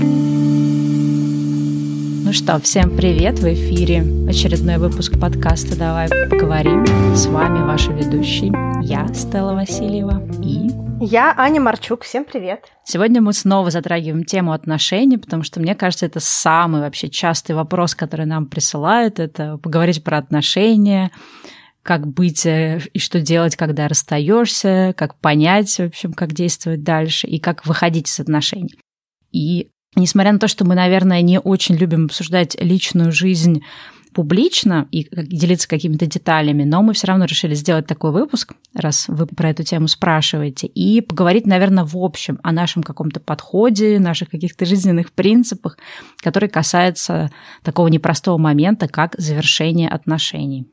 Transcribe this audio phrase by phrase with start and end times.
[0.00, 0.06] Ну
[2.32, 3.40] что, всем привет!
[3.40, 6.86] В эфире очередной выпуск подкаста «Давай поговорим».
[7.16, 10.68] С вами ваша ведущий, я, Стелла Васильева, и...
[11.04, 12.04] Я, Аня Марчук.
[12.04, 12.66] Всем привет!
[12.84, 17.96] Сегодня мы снова затрагиваем тему отношений, потому что, мне кажется, это самый вообще частый вопрос,
[17.96, 19.18] который нам присылают.
[19.18, 21.10] Это поговорить про отношения,
[21.82, 27.26] как быть э, и что делать, когда расстаешься, как понять, в общем, как действовать дальше
[27.26, 28.78] и как выходить из отношений.
[29.32, 33.62] И Несмотря на то, что мы, наверное, не очень любим обсуждать личную жизнь
[34.12, 39.26] публично и делиться какими-то деталями, но мы все равно решили сделать такой выпуск, раз вы
[39.26, 44.64] про эту тему спрашиваете, и поговорить, наверное, в общем о нашем каком-то подходе, наших каких-то
[44.64, 45.78] жизненных принципах,
[46.16, 47.30] которые касаются
[47.62, 50.66] такого непростого момента, как завершение отношений.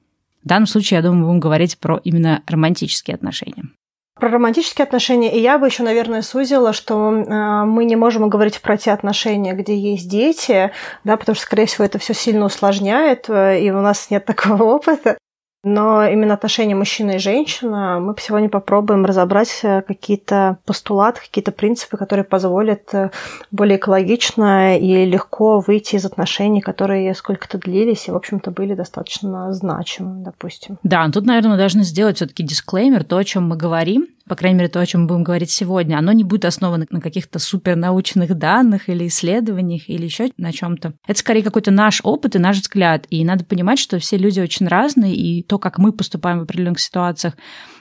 [0.43, 3.65] В данном случае, я думаю, мы будем говорить про именно романтические отношения.
[4.17, 8.61] Про романтические отношения, и я бы еще, наверное, сузила, что э, мы не можем говорить
[8.61, 10.71] про те отношения, где есть дети,
[11.03, 14.63] да, потому что, скорее всего, это все сильно усложняет, э, и у нас нет такого
[14.63, 15.17] опыта.
[15.65, 21.97] Но именно отношения мужчины и женщины мы сегодня попробуем разобрать э, какие-то постулаты, какие-то принципы,
[21.97, 23.09] которые позволят э,
[23.49, 29.51] более экологично и легко выйти из отношений, которые сколько-то длились и, в общем-то, были достаточно
[29.53, 30.77] значимыми, допустим.
[30.83, 34.69] Да, тут, наверное, должны сделать все-таки дисклеймер, то, о чем мы говорим, по крайней мере,
[34.69, 38.89] то, о чем мы будем говорить сегодня, оно не будет основано на каких-то супернаучных данных
[38.89, 40.93] или исследованиях или еще на чем-то.
[41.07, 43.05] Это скорее какой-то наш опыт и наш взгляд.
[43.09, 46.79] И надо понимать, что все люди очень разные, и то, как мы поступаем в определенных
[46.79, 47.35] ситуациях,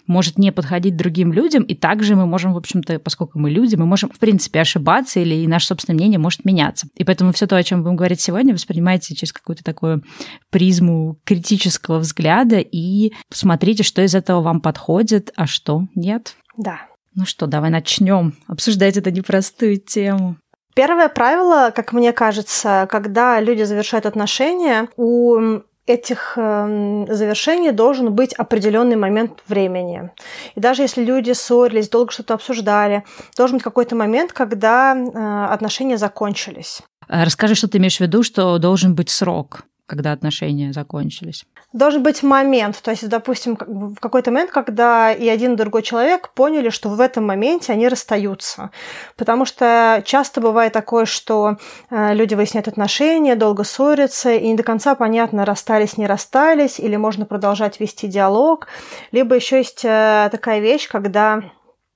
[0.06, 3.86] может не подходить другим людям, и также мы можем, в общем-то, поскольку мы люди, мы
[3.86, 6.88] можем, в принципе, ошибаться, или и наше собственное мнение может меняться.
[6.96, 10.02] И поэтому все то, о чем будем говорить сегодня, воспринимайте через какую-то такую
[10.50, 16.36] призму критического взгляда и смотрите, что из этого вам подходит, а что нет.
[16.56, 16.80] Да.
[17.14, 20.36] Ну что, давай начнем обсуждать эту непростую тему.
[20.74, 28.32] Первое правило, как мне кажется, когда люди завершают отношения, у этих э, завершений должен быть
[28.32, 30.10] определенный момент времени.
[30.54, 33.04] И даже если люди ссорились, долго что-то обсуждали,
[33.36, 36.80] должен быть какой-то момент, когда э, отношения закончились.
[37.08, 41.44] Расскажи, что ты имеешь в виду, что должен быть срок когда отношения закончились?
[41.72, 46.30] Должен быть момент, то есть, допустим, в какой-то момент, когда и один и другой человек
[46.30, 48.70] поняли, что в этом моменте они расстаются.
[49.16, 51.56] Потому что часто бывает такое, что
[51.90, 56.96] э, люди выясняют отношения, долго ссорятся, и не до конца понятно, расстались, не расстались, или
[56.96, 58.68] можно продолжать вести диалог.
[59.10, 61.42] Либо еще есть э, такая вещь, когда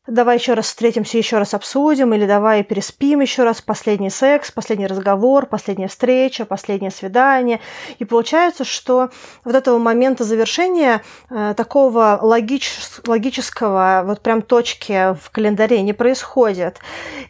[0.08, 4.86] давай еще раз встретимся, еще раз обсудим, или давай переспим еще раз, последний секс, последний
[4.86, 7.60] разговор, последняя встреча, последнее свидание.
[7.98, 9.10] И получается, что
[9.44, 12.72] вот этого момента завершения э, такого логич,
[13.06, 16.78] логического вот прям точки в календаре не происходит.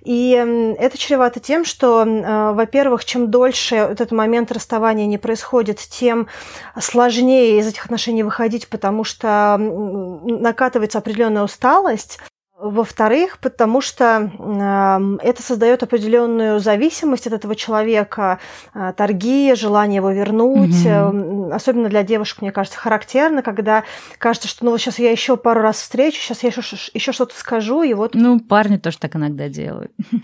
[0.05, 0.31] И
[0.79, 6.29] это чревато тем, что, э, во-первых, чем дольше этот момент расставания не происходит, тем
[6.81, 12.21] сложнее из этих отношений выходить, потому что накатывается определенная усталость,
[12.61, 18.41] во-вторых, потому что э, это создает определенную зависимость от этого человека,
[18.75, 20.85] э, торги, желание его вернуть.
[20.85, 21.51] Mm-hmm.
[21.51, 23.85] Э, особенно для девушек, мне кажется, характерно, когда
[24.19, 26.63] кажется, что ну вот сейчас я еще пару раз встречу, сейчас я еще,
[26.95, 28.15] еще что-то скажу, и вот.
[28.15, 29.93] Ну, парни тоже так иногда делают.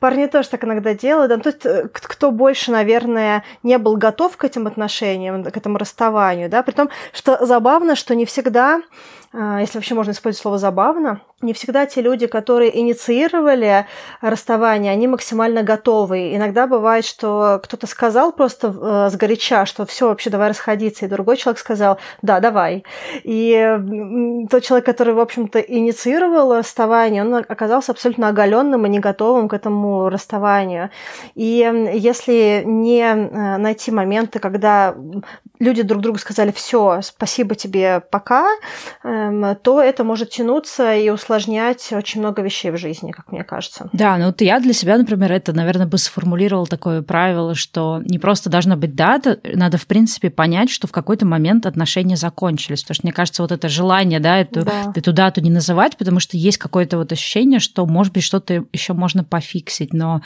[0.00, 1.28] Парни тоже так иногда делают.
[1.30, 1.38] Да?
[1.38, 6.62] То есть кто больше, наверное, не был готов к этим отношениям, к этому расставанию, да,
[6.62, 8.80] при том, что забавно, что не всегда
[9.32, 13.86] если вообще можно использовать слово «забавно», не всегда те люди, которые инициировали
[14.20, 16.34] расставание, они максимально готовы.
[16.34, 21.36] Иногда бывает, что кто-то сказал просто э, сгоряча, что все, вообще давай расходиться, и другой
[21.36, 22.84] человек сказал «да, давай».
[23.22, 29.48] И тот человек, который, в общем-то, инициировал расставание, он оказался абсолютно оголенным и не готовым
[29.48, 30.90] к этому расставанию.
[31.36, 34.96] И если не э, найти моменты, когда
[35.60, 38.48] люди друг другу сказали «все, спасибо тебе, пока»,
[39.04, 39.17] Эм,
[39.62, 43.88] то это может тянуться и усложнять очень много вещей в жизни, как мне кажется.
[43.92, 48.18] Да, ну вот я для себя, например, это, наверное, бы сформулировала такое правило, что не
[48.18, 52.82] просто должна быть дата, надо, в принципе, понять, что в какой-то момент отношения закончились.
[52.82, 54.92] Потому что, мне кажется, вот это желание, да, эту, да.
[54.94, 58.92] эту дату не называть, потому что есть какое-то вот ощущение, что, может быть, что-то еще
[58.92, 60.22] можно пофиксить, но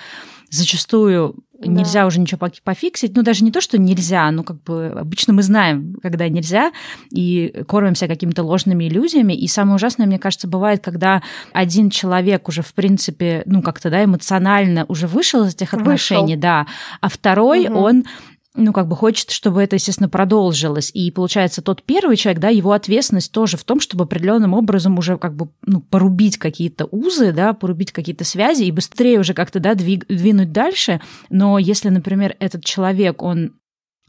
[0.50, 1.70] зачастую да.
[1.70, 3.17] нельзя уже ничего пофиксить.
[3.17, 6.73] Ну, даже не то, что нельзя, ну, как бы обычно мы знаем, когда нельзя,
[7.11, 9.32] и кормимся какими-то ложными иллюзиями.
[9.32, 11.23] И самое ужасное, мне кажется, бывает, когда
[11.53, 16.41] один человек уже, в принципе, ну, как-то, да, эмоционально уже вышел из этих отношений, вышел.
[16.41, 16.67] да,
[17.00, 17.79] а второй, угу.
[17.79, 18.05] он
[18.54, 20.90] ну, как бы хочет, чтобы это, естественно, продолжилось.
[20.93, 25.16] И получается, тот первый человек, да, его ответственность тоже в том, чтобы определенным образом уже
[25.16, 29.75] как бы ну, порубить какие-то узы, да, порубить какие-то связи и быстрее уже как-то, да,
[29.75, 31.00] двинуть дальше.
[31.31, 33.52] Но если, например, этот человек, он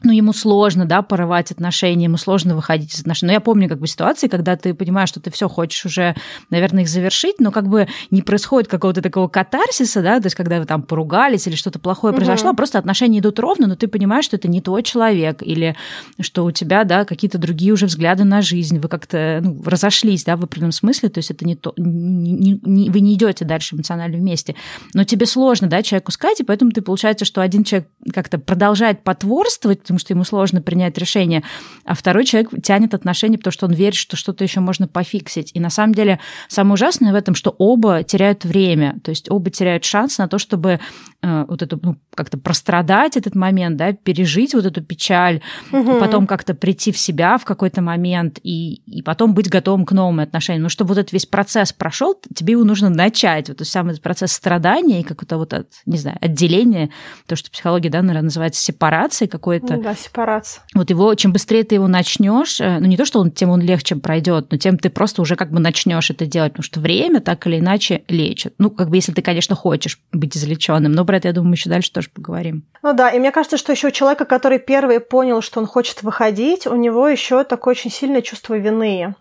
[0.02, 3.28] ну, ему сложно, да, порывать отношения, ему сложно выходить из отношений.
[3.28, 6.14] Но я помню как бы ситуации, когда ты понимаешь, что ты все хочешь уже,
[6.50, 10.58] наверное, их завершить, но как бы не происходит какого-то такого катарсиса, да, то есть когда
[10.58, 12.18] вы там поругались или что-то плохое угу.
[12.18, 15.76] произошло, а просто отношения идут ровно, но ты понимаешь, что это не твой человек или
[16.20, 20.36] что у тебя, да, какие-то другие уже взгляды на жизнь, вы как-то ну, разошлись, да,
[20.36, 24.18] в определенном смысле, то есть это не то, не, не, вы не идете дальше эмоционально
[24.18, 24.56] вместе,
[24.92, 29.02] но тебе сложно, да, человеку сказать, и поэтому ты получается, что один человек как-то продолжает
[29.02, 31.42] потворствовать, потому что ему сложно принять решение,
[31.84, 35.50] а второй человек тянет отношения, потому что он верит, что что-то еще можно пофиксить.
[35.54, 39.50] И на самом деле самое ужасное в этом, что оба теряют время, то есть оба
[39.50, 40.80] теряют шанс на то, чтобы
[41.22, 45.98] э, вот эту ну, как-то прострадать этот момент, да, пережить вот эту печаль, угу.
[46.00, 50.20] потом как-то прийти в себя в какой-то момент и, и потом быть готовым к новым
[50.20, 50.62] отношениям.
[50.62, 53.48] Но чтобы вот этот весь процесс прошел, тебе его нужно начать.
[53.48, 56.90] Вот сам этот процесс страдания и какое-то вот, от, не знаю, отделение,
[57.26, 59.73] то, что психология, да, наверное, называется сепарацией какой-то.
[59.82, 60.62] Да, сепарация.
[60.74, 63.60] Вот его, чем быстрее ты его начнешь, э, ну не то, что он, тем он
[63.60, 67.20] легче пройдет, но тем ты просто уже как бы начнешь это делать, потому что время
[67.20, 68.54] так или иначе лечит.
[68.58, 70.92] Ну, как бы если ты, конечно, хочешь быть излеченным.
[70.92, 72.64] Но про это, я думаю, мы еще дальше тоже поговорим.
[72.82, 76.02] Ну да, и мне кажется, что еще у человека, который первый понял, что он хочет
[76.02, 79.14] выходить, у него еще такое очень сильное чувство вины.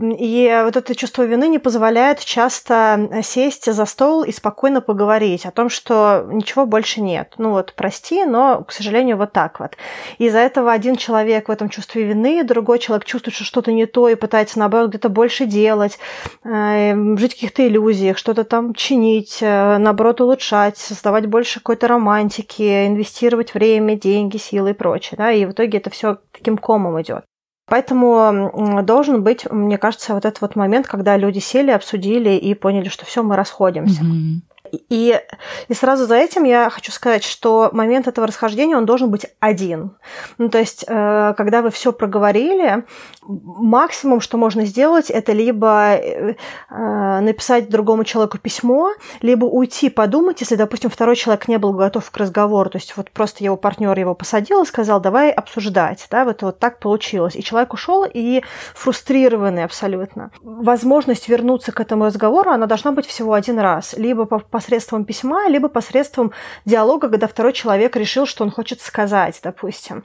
[0.00, 5.50] И вот это чувство вины не позволяет часто сесть за стол и спокойно поговорить о
[5.50, 7.34] том, что ничего больше нет.
[7.38, 9.76] Ну вот, прости, но, к сожалению, вот так вот.
[10.18, 14.08] Из-за этого один человек в этом чувстве вины, другой человек чувствует, что что-то не то
[14.08, 15.98] и пытается, наоборот, где-то больше делать,
[16.44, 22.86] э, жить в каких-то иллюзиях, что-то там чинить, э, наоборот, улучшать, создавать больше какой-то романтики,
[22.86, 25.16] инвестировать время, деньги, силы и прочее.
[25.18, 25.32] Да?
[25.32, 27.24] И в итоге это все таким комом идет.
[27.72, 32.90] Поэтому должен быть, мне кажется, вот этот вот момент, когда люди сели, обсудили и поняли,
[32.90, 34.02] что все, мы расходимся.
[34.02, 34.40] Mm-hmm.
[34.72, 35.20] И,
[35.68, 39.96] и сразу за этим я хочу сказать, что момент этого расхождения, он должен быть один.
[40.38, 42.84] Ну, то есть, э, когда вы все проговорили,
[43.22, 46.34] максимум, что можно сделать, это либо э,
[47.20, 52.16] написать другому человеку письмо, либо уйти подумать, если, допустим, второй человек не был готов к
[52.16, 56.42] разговору, то есть вот просто его партнер его посадил и сказал, давай обсуждать, да, вот,
[56.42, 57.36] вот так получилось.
[57.36, 58.42] И человек ушел и
[58.74, 60.30] фрустрированный абсолютно.
[60.42, 65.48] Возможность вернуться к этому разговору, она должна быть всего один раз, либо по посредством письма,
[65.48, 66.32] либо посредством
[66.64, 70.04] диалога, когда второй человек решил, что он хочет сказать, допустим.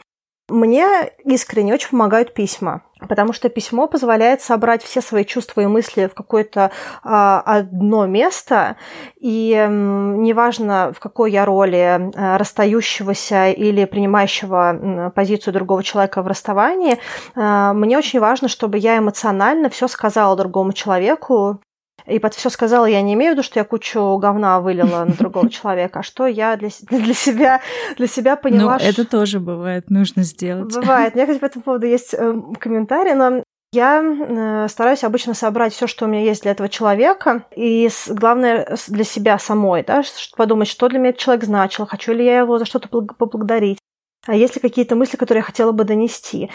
[0.50, 6.08] Мне искренне очень помогают письма, потому что письмо позволяет собрать все свои чувства и мысли
[6.08, 6.72] в какое-то
[7.04, 8.78] а, одно место,
[9.20, 16.28] и м, неважно, в какой я роли а, расстающегося или принимающего позицию другого человека в
[16.28, 16.98] расставании,
[17.36, 21.60] а, мне очень важно, чтобы я эмоционально все сказала другому человеку,
[22.08, 25.14] и под все сказала, я не имею в виду, что я кучу говна вылила на
[25.14, 27.62] другого человека, а что я для, для себя
[27.98, 28.78] для себя поняла.
[28.80, 30.74] Ну, это тоже бывает, нужно сделать.
[30.74, 31.14] Бывает.
[31.14, 33.44] У меня, кстати, по этому поводу есть э, комментарий, но
[33.74, 38.78] я э, стараюсь обычно собрать все, что у меня есть для этого человека, и главное
[38.88, 40.04] для себя самой, да,
[40.38, 43.80] подумать, что для меня этот человек значил, хочу ли я его за что-то поблагодарить,
[44.26, 46.50] а есть ли какие-то мысли, которые я хотела бы донести.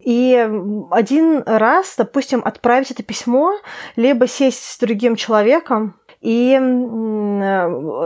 [0.00, 0.34] И
[0.90, 3.52] один раз, допустим, отправить это письмо,
[3.96, 6.58] либо сесть с другим человеком и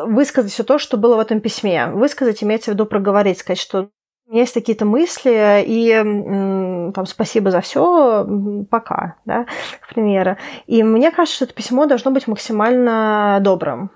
[0.06, 1.88] высказать все то, что было в этом письме.
[1.88, 3.90] Высказать имеется в виду проговорить, сказать, что
[4.26, 8.26] у меня есть такие-то мысли, и там спасибо за все,
[8.70, 9.46] пока, да,
[9.80, 10.36] к примеру.
[10.66, 13.90] И мне кажется, что это письмо должно быть максимально добрым.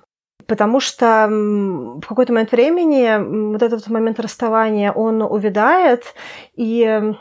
[0.46, 6.14] Потому что в какой-то момент времени вот этот момент расставания, он увядает,
[6.54, 7.14] и Э,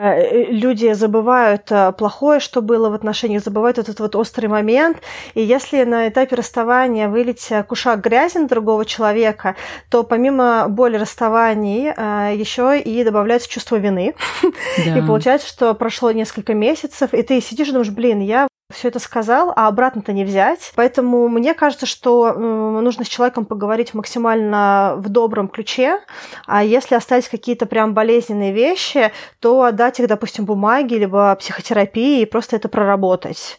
[0.00, 4.98] люди забывают э, плохое, что было в отношениях, забывают этот вот острый момент.
[5.34, 9.56] И если на этапе расставания вылить э, кушак грязи на другого человека,
[9.90, 11.90] то помимо боли расставаний
[12.34, 14.14] еще и добавляется чувство вины.
[14.84, 14.98] Да.
[14.98, 18.98] И получается, что прошло несколько месяцев, и ты сидишь и думаешь, блин, я все это
[18.98, 20.72] сказал, а обратно-то не взять.
[20.76, 26.00] Поэтому мне кажется, что нужно с человеком поговорить максимально в добром ключе,
[26.46, 32.26] а если остались какие-то прям болезненные вещи, то отдать их, допустим, бумаге, либо психотерапии и
[32.26, 33.58] просто это проработать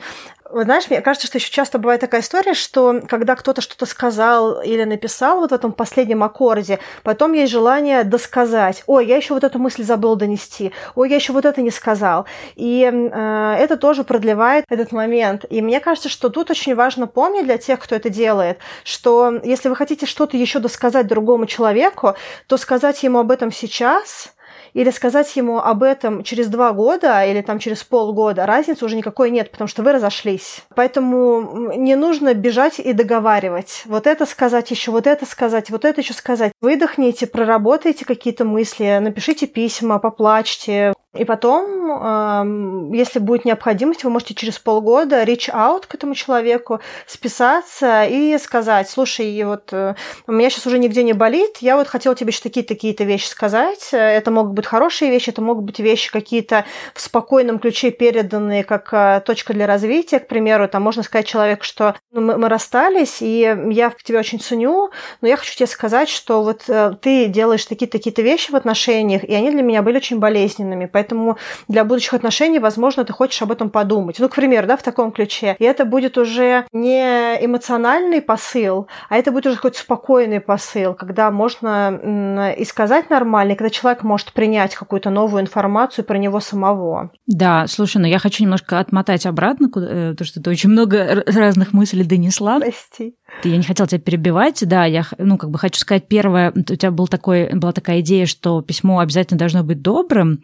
[0.52, 4.62] Вы знаешь, мне кажется, что еще часто бывает такая история, что когда кто-то что-то сказал
[4.62, 8.84] или написал вот в этом последнем аккорде, потом есть желание досказать.
[8.86, 10.74] Ой, я еще вот эту мысль забыл донести.
[10.96, 12.26] Ой, я еще вот это не сказал.
[12.56, 15.46] И э, это тоже продлевает этот момент.
[15.50, 19.70] И мне кажется, что тут очень важно помнить для тех, кто это делает, что если
[19.70, 22.16] вы хотите что-то еще досказать другому человеку,
[22.48, 24.34] то сказать ему об этом сейчас–
[24.74, 29.32] или сказать ему об этом через два года или там через полгода, разницы уже никакой
[29.32, 30.64] нет, потому что вы разошлись.
[30.76, 33.84] Поэтому не нужно бежать и договаривать.
[33.86, 36.52] Вот это сказать еще, вот это сказать, вот это еще сказать.
[36.62, 44.60] Выдохните, проработайте какие-то мысли, напишите письма, поплачьте, и потом, если будет необходимость, вы можете через
[44.60, 49.96] полгода reach out к этому человеку, списаться и сказать, слушай, вот э,
[50.28, 53.90] у меня сейчас уже нигде не болит, я вот хотела тебе еще такие-то вещи сказать.
[53.92, 58.94] Это могут быть хорошие вещи, это могут быть вещи какие-то в спокойном ключе переданные, как
[58.94, 60.68] э, точка для развития, к примеру.
[60.68, 64.92] Там можно сказать человеку, что ну, мы, мы расстались, и я тебя очень ценю,
[65.22, 69.34] но я хочу тебе сказать, что вот э, ты делаешь такие-то вещи в отношениях, и
[69.34, 73.72] они для меня были очень болезненными Поэтому для будущих отношений, возможно, ты хочешь об этом
[73.72, 74.20] подумать.
[74.20, 75.56] Ну, к примеру, да, в таком ключе.
[75.58, 77.02] И это будет уже не
[77.44, 83.56] эмоциональный посыл, а это будет уже хоть спокойный посыл, когда можно и сказать нормально, и
[83.56, 87.10] когда человек может принять какую-то новую информацию про него самого.
[87.26, 91.74] Да, слушай, ну я хочу немножко отмотать обратно, потому э, что ты очень много разных
[91.74, 92.60] мыслей донесла.
[92.60, 93.16] Прости.
[93.44, 96.92] Я не хотела тебя перебивать, да, я, ну, как бы хочу сказать, первое, у тебя
[96.92, 100.44] был такой, была такая идея, что письмо обязательно должно быть добрым.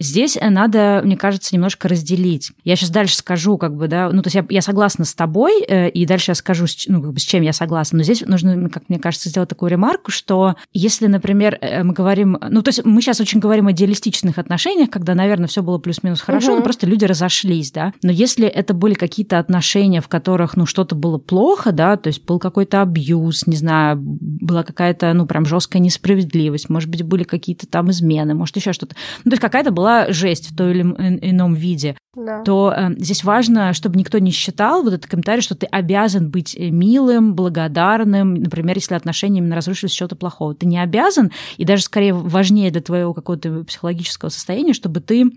[0.00, 2.52] Здесь надо, мне кажется, немножко разделить.
[2.64, 5.62] Я сейчас дальше скажу, как бы, да, ну, то есть я, я согласна с тобой,
[5.62, 7.98] э, и дальше я скажу, ну, как бы, с чем я согласна.
[7.98, 12.38] Но здесь нужно, как мне кажется, сделать такую ремарку, что если, например, э, мы говорим,
[12.48, 16.20] ну, то есть мы сейчас очень говорим о идеалистичных отношениях, когда, наверное, все было плюс-минус
[16.20, 16.58] хорошо, угу.
[16.58, 17.92] но просто люди разошлись, да.
[18.02, 22.20] Но если это были какие-то отношения, в которых, ну, что-то было плохо, да, то есть
[22.20, 27.24] есть был какой-то абьюз, не знаю, была какая-то, ну, прям жесткая несправедливость, может быть, были
[27.24, 28.94] какие-то там измены, может, еще что-то.
[29.24, 31.96] Ну, то есть какая-то была жесть в той или ином виде.
[32.16, 32.42] Да.
[32.42, 36.56] то э, здесь важно, чтобы никто не считал вот этот комментарий, что ты обязан быть
[36.56, 40.56] э, милым, благодарным, например, если отношения именно разрушились что-то плохого.
[40.56, 45.30] Ты не обязан, и даже скорее важнее для твоего какого-то психологического состояния, чтобы ты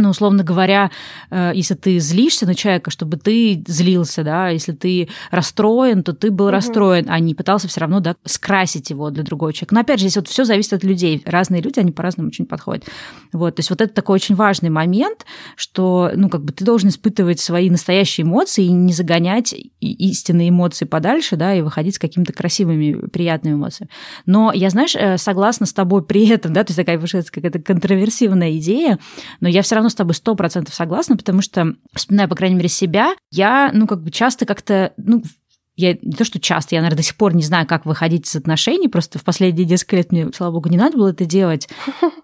[0.00, 0.90] ну, условно говоря,
[1.30, 6.30] э, если ты злишься на человека, чтобы ты злился, да, если ты расстроен, то ты
[6.30, 6.52] был угу.
[6.52, 9.74] расстроен, а не пытался все равно, да, скрасить его для другого человека.
[9.74, 11.22] Но опять же, здесь вот все зависит от людей.
[11.24, 12.84] Разные люди, они по-разному очень подходят.
[13.32, 15.26] Вот, то есть вот это такой очень важный момент,
[15.56, 20.84] что, ну, как бы ты должен испытывать свои настоящие эмоции и не загонять истинные эмоции
[20.84, 23.90] подальше, да, и выходить с какими-то красивыми, приятными эмоциями.
[24.26, 28.56] Но я, знаешь, э, согласна с тобой при этом, да, то есть такая, какая-то контроверсивная
[28.58, 28.98] идея,
[29.40, 32.68] но я все равно с тобой сто процентов согласна, потому что, вспоминая, по крайней мере,
[32.68, 35.22] себя, я, ну, как бы часто как-то, ну,
[35.80, 38.36] я не то, что часто, я, наверное, до сих пор не знаю, как выходить из
[38.36, 41.68] отношений, просто в последние несколько лет мне, слава богу, не надо было это делать.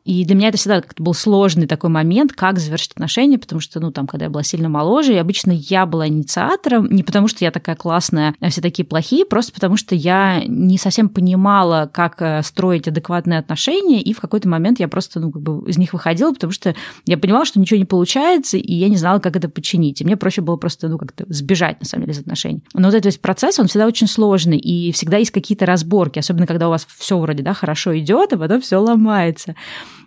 [0.04, 3.80] И для меня это всегда как-то был сложный такой момент, как завершить отношения, потому что,
[3.80, 7.44] ну, там, когда я была сильно моложе, и обычно я была инициатором, не потому что
[7.44, 12.20] я такая классная, а все такие плохие, просто потому что я не совсем понимала, как
[12.20, 15.92] э, строить адекватные отношения, и в какой-то момент я просто, ну, как бы из них
[15.92, 16.74] выходила, потому что
[17.06, 20.00] я понимала, что ничего не получается, и я не знала, как это починить.
[20.00, 22.62] И мне проще было просто, ну, как-то сбежать, на самом деле, из отношений.
[22.74, 26.18] Но вот этот весь процесс процесс, он всегда очень сложный, и всегда есть какие-то разборки,
[26.18, 29.54] особенно когда у вас все вроде да, хорошо идет, а потом все ломается.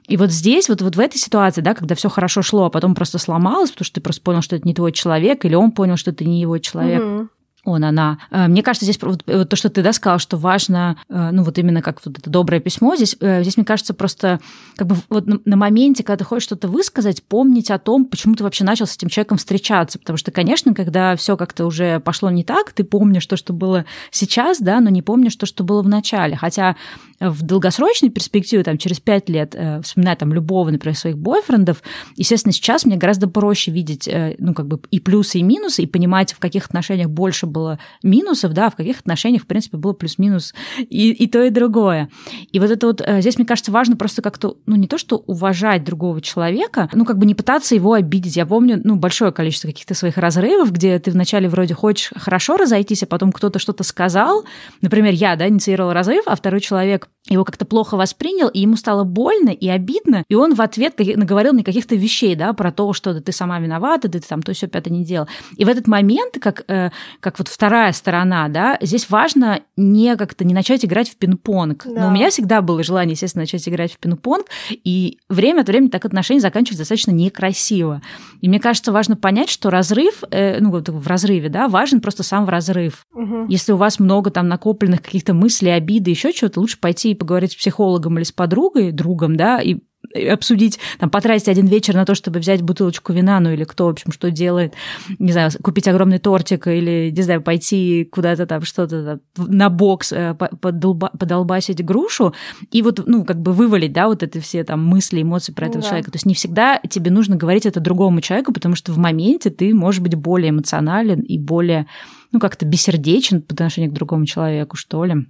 [0.08, 2.96] И вот здесь, вот, вот в этой ситуации, да, когда все хорошо шло, а потом
[2.96, 5.98] просто сломалось, потому что ты просто понял, что это не твой человек, или он понял,
[5.98, 7.04] что это не его человек.
[7.04, 7.28] Угу
[7.66, 8.20] он, она.
[8.32, 11.58] Э, мне кажется, здесь вот, то, что ты да, сказал, что важно, э, ну вот
[11.58, 14.40] именно как вот это доброе письмо, здесь, э, здесь мне кажется, просто
[14.76, 18.36] как бы вот на, на моменте, когда ты хочешь что-то высказать, помнить о том, почему
[18.36, 20.00] ты вообще начал с этим человеком встречаться.
[20.00, 23.86] Потому что, конечно, когда все как-то уже пошло не так, ты помнишь то, что было
[24.10, 26.38] сейчас, да, но не помнишь то, что было в начале.
[26.38, 26.78] Хотя
[27.20, 31.84] в долгосрочной перспективе, там, через пять лет, вспоминая там любого, например, своих бойфрендов,
[32.16, 36.32] естественно, сейчас мне гораздо проще видеть, ну, как бы и плюсы, и минусы, и понимать,
[36.32, 41.12] в каких отношениях больше было минусов, да, в каких отношениях, в принципе, было плюс-минус и,
[41.12, 42.10] и то, и другое.
[42.52, 45.18] И вот это вот э, здесь, мне кажется, важно просто как-то, ну, не то, что
[45.18, 48.36] уважать другого человека, ну, как бы не пытаться его обидеть.
[48.36, 53.04] Я помню, ну, большое количество каких-то своих разрывов, где ты вначале вроде хочешь хорошо разойтись,
[53.04, 54.46] а потом кто-то что-то сказал.
[54.82, 59.04] Например, я, да, инициировала разрыв, а второй человек его как-то плохо воспринял, и ему стало
[59.04, 63.14] больно и обидно, и он в ответ наговорил мне каких-то вещей, да, про то, что
[63.14, 65.28] да, ты сама виновата, да, ты там то все пятое не делал.
[65.58, 66.90] И в этот момент, как, э,
[67.20, 71.84] как вот вторая сторона, да, здесь важно не как-то не начать играть в пинг-понг.
[71.86, 72.02] Да.
[72.02, 74.46] Но у меня всегда было желание, естественно, начать играть в пинг-понг,
[74.84, 78.02] и время от времени так отношения заканчиваются достаточно некрасиво.
[78.42, 82.24] И мне кажется, важно понять, что разрыв, э, ну, вот в разрыве, да, важен просто
[82.24, 83.06] сам разрыв.
[83.14, 83.46] Угу.
[83.48, 87.56] Если у вас много там накопленных каких-то мыслей, обиды, еще чего-то, лучше пойти поговорить с
[87.56, 89.78] психологом или с подругой, другом, да, и
[90.14, 93.90] обсудить, там, потратить один вечер на то, чтобы взять бутылочку вина, ну или кто, в
[93.90, 94.74] общем, что делает,
[95.20, 100.34] не знаю, купить огромный тортик или, не знаю, пойти куда-то там что-то на бокс, э,
[100.34, 102.34] подолба, подолбасить грушу
[102.72, 105.82] и вот, ну, как бы вывалить, да, вот это все там мысли, эмоции про этого
[105.82, 105.88] да.
[105.88, 106.12] человека.
[106.12, 109.74] То есть не всегда тебе нужно говорить это другому человеку, потому что в моменте ты
[109.74, 111.88] можешь быть более эмоционален и более,
[112.32, 115.28] ну, как-то бессердечен по отношению к другому человеку, что ли.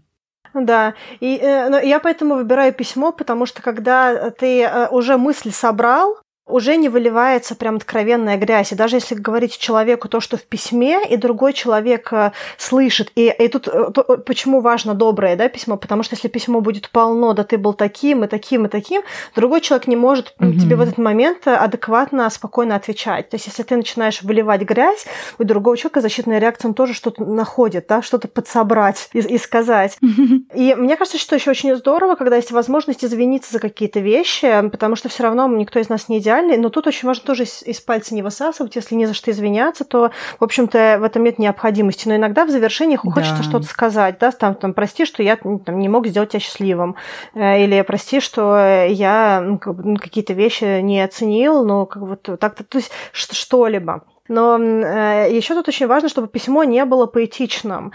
[0.53, 6.17] Да, и э, я поэтому выбираю письмо, потому что когда ты э, уже мысли собрал,
[6.49, 8.71] уже не выливается прям откровенная грязь.
[8.71, 13.33] И даже если говорить человеку то, что в письме, и другой человек э, слышит, и,
[13.37, 17.33] и тут э, то, почему важно доброе да, письмо, потому что если письмо будет полно,
[17.33, 19.01] да ты был таким и таким и таким,
[19.35, 20.59] другой человек не может mm-hmm.
[20.59, 23.29] тебе в этот момент адекватно, спокойно отвечать.
[23.29, 25.05] То есть если ты начинаешь выливать грязь,
[25.37, 29.97] у другого человека защитная реакция он тоже что-то находит, да, что-то подсобрать и, и сказать.
[30.03, 30.39] Mm-hmm.
[30.55, 34.95] И мне кажется, что еще очень здорово, когда есть возможность извиниться за какие-то вещи, потому
[34.95, 37.63] что все равно никто из нас не идеален, идеальный, но тут очень важно тоже из,
[37.63, 38.75] из пальца не высасывать.
[38.75, 42.07] Если не за что извиняться, то, в общем-то, в этом нет необходимости.
[42.07, 43.11] Но иногда в завершениях да.
[43.11, 46.95] хочется что-то сказать, да, там, там, прости, что я там, не мог сделать тебя счастливым,
[47.33, 52.63] э, или прости, что я ну, ну, какие-то вещи не оценил, но как вот так-то,
[52.63, 54.03] то есть что-либо.
[54.27, 57.91] Но э, еще тут очень важно, чтобы письмо не было поэтичным.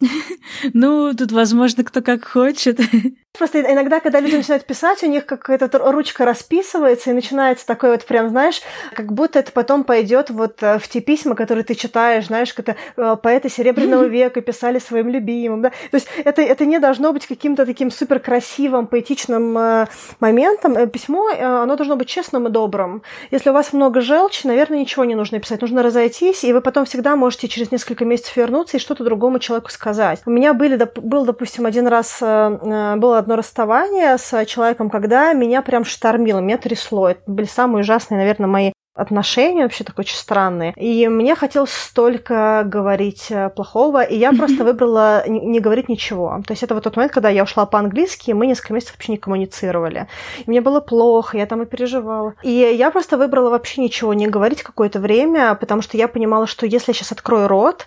[0.74, 2.80] Ну, тут, возможно, кто как хочет.
[3.38, 8.04] Просто иногда, когда люди начинают писать, у них какая-то ручка расписывается, и начинается такой вот
[8.04, 8.60] прям, знаешь,
[8.92, 12.70] как будто это потом пойдет вот э, в те письма, которые ты читаешь, знаешь, как
[12.70, 15.70] это э, поэты Серебряного века писали своим любимым, да.
[15.90, 19.86] То есть это, это не должно быть каким-то таким супер красивым, поэтичным э,
[20.18, 20.90] моментом.
[20.90, 23.02] Письмо, оно должно быть честным и добрым.
[23.30, 25.60] Если у вас много желчи, наверное, ничего не нужно писать.
[25.60, 29.70] Нужно разойтись, и вы потом всегда можете через несколько месяцев вернуться и что-то другому человеку
[29.70, 29.89] сказать.
[30.26, 35.84] У меня были, был, допустим, один раз было одно расставание с человеком, когда меня прям
[35.84, 37.10] штормило, меня трясло.
[37.10, 40.74] Это были самые ужасные, наверное, мои отношения вообще так очень странные.
[40.76, 46.42] И мне хотелось столько говорить э, плохого, и я просто выбрала не говорить ничего.
[46.46, 49.12] То есть это вот тот момент, когда я ушла по-английски, и мы несколько месяцев вообще
[49.12, 50.06] не коммуницировали.
[50.44, 52.34] И мне было плохо, я там и переживала.
[52.42, 56.66] И я просто выбрала вообще ничего не говорить какое-то время, потому что я понимала, что
[56.66, 57.86] если я сейчас открою рот,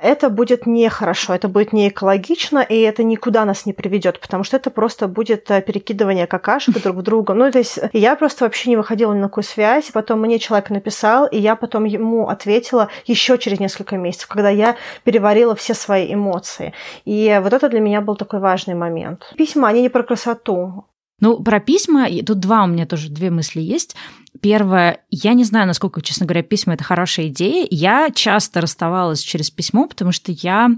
[0.00, 4.56] это будет нехорошо, это будет не экологично, и это никуда нас не приведет, потому что
[4.56, 7.34] это просто будет э, перекидывание какашек друг в друга.
[7.34, 10.70] Ну, то есть я просто вообще не выходила ни на какую связь, потом мне человек
[10.70, 16.12] написал, и я потом ему ответила еще через несколько месяцев, когда я переварила все свои
[16.12, 16.72] эмоции.
[17.04, 19.32] И вот это для меня был такой важный момент.
[19.36, 20.84] Письма, они не про красоту.
[21.20, 23.94] Ну, про письма, тут два у меня тоже, две мысли есть.
[24.40, 27.66] Первое, я не знаю, насколько, честно говоря, письма– это хорошая идея.
[27.70, 30.70] Я часто расставалась через письмо, потому что я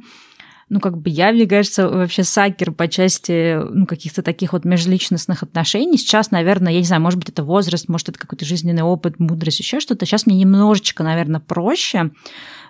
[0.73, 5.43] ну, как бы я, мне кажется, вообще сакер по части ну, каких-то таких вот межличностных
[5.43, 5.99] отношений.
[5.99, 9.61] Сейчас, наверное, я не знаю, может быть, это возраст, может, это какой-то жизненный опыт, мудрость,
[9.61, 10.07] еще что-то.
[10.07, 12.11] Сейчас мне немножечко, наверное, проще,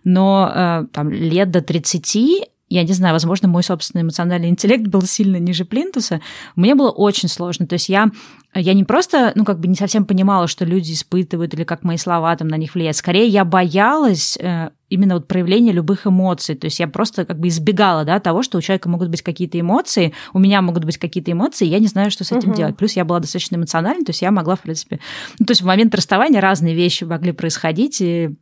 [0.03, 5.03] но э, там лет до 30 я не знаю, возможно, мой собственный эмоциональный интеллект был
[5.03, 6.21] сильно ниже плинтуса,
[6.57, 7.67] мне было очень сложно.
[7.67, 8.11] То есть я,
[8.55, 11.97] я не просто, ну, как бы не совсем понимала, что люди испытывают или как мои
[11.97, 12.97] слова там на них влияют.
[12.97, 16.55] Скорее, я боялась э, именно вот проявления любых эмоций.
[16.55, 19.59] То есть я просто как бы избегала, да, того, что у человека могут быть какие-то
[19.59, 22.57] эмоции, у меня могут быть какие-то эмоции, я не знаю, что с этим угу.
[22.57, 22.77] делать.
[22.77, 25.01] Плюс я была достаточно эмоциональной, то есть я могла, в принципе...
[25.39, 28.35] Ну, то есть в момент расставания разные вещи могли происходить, и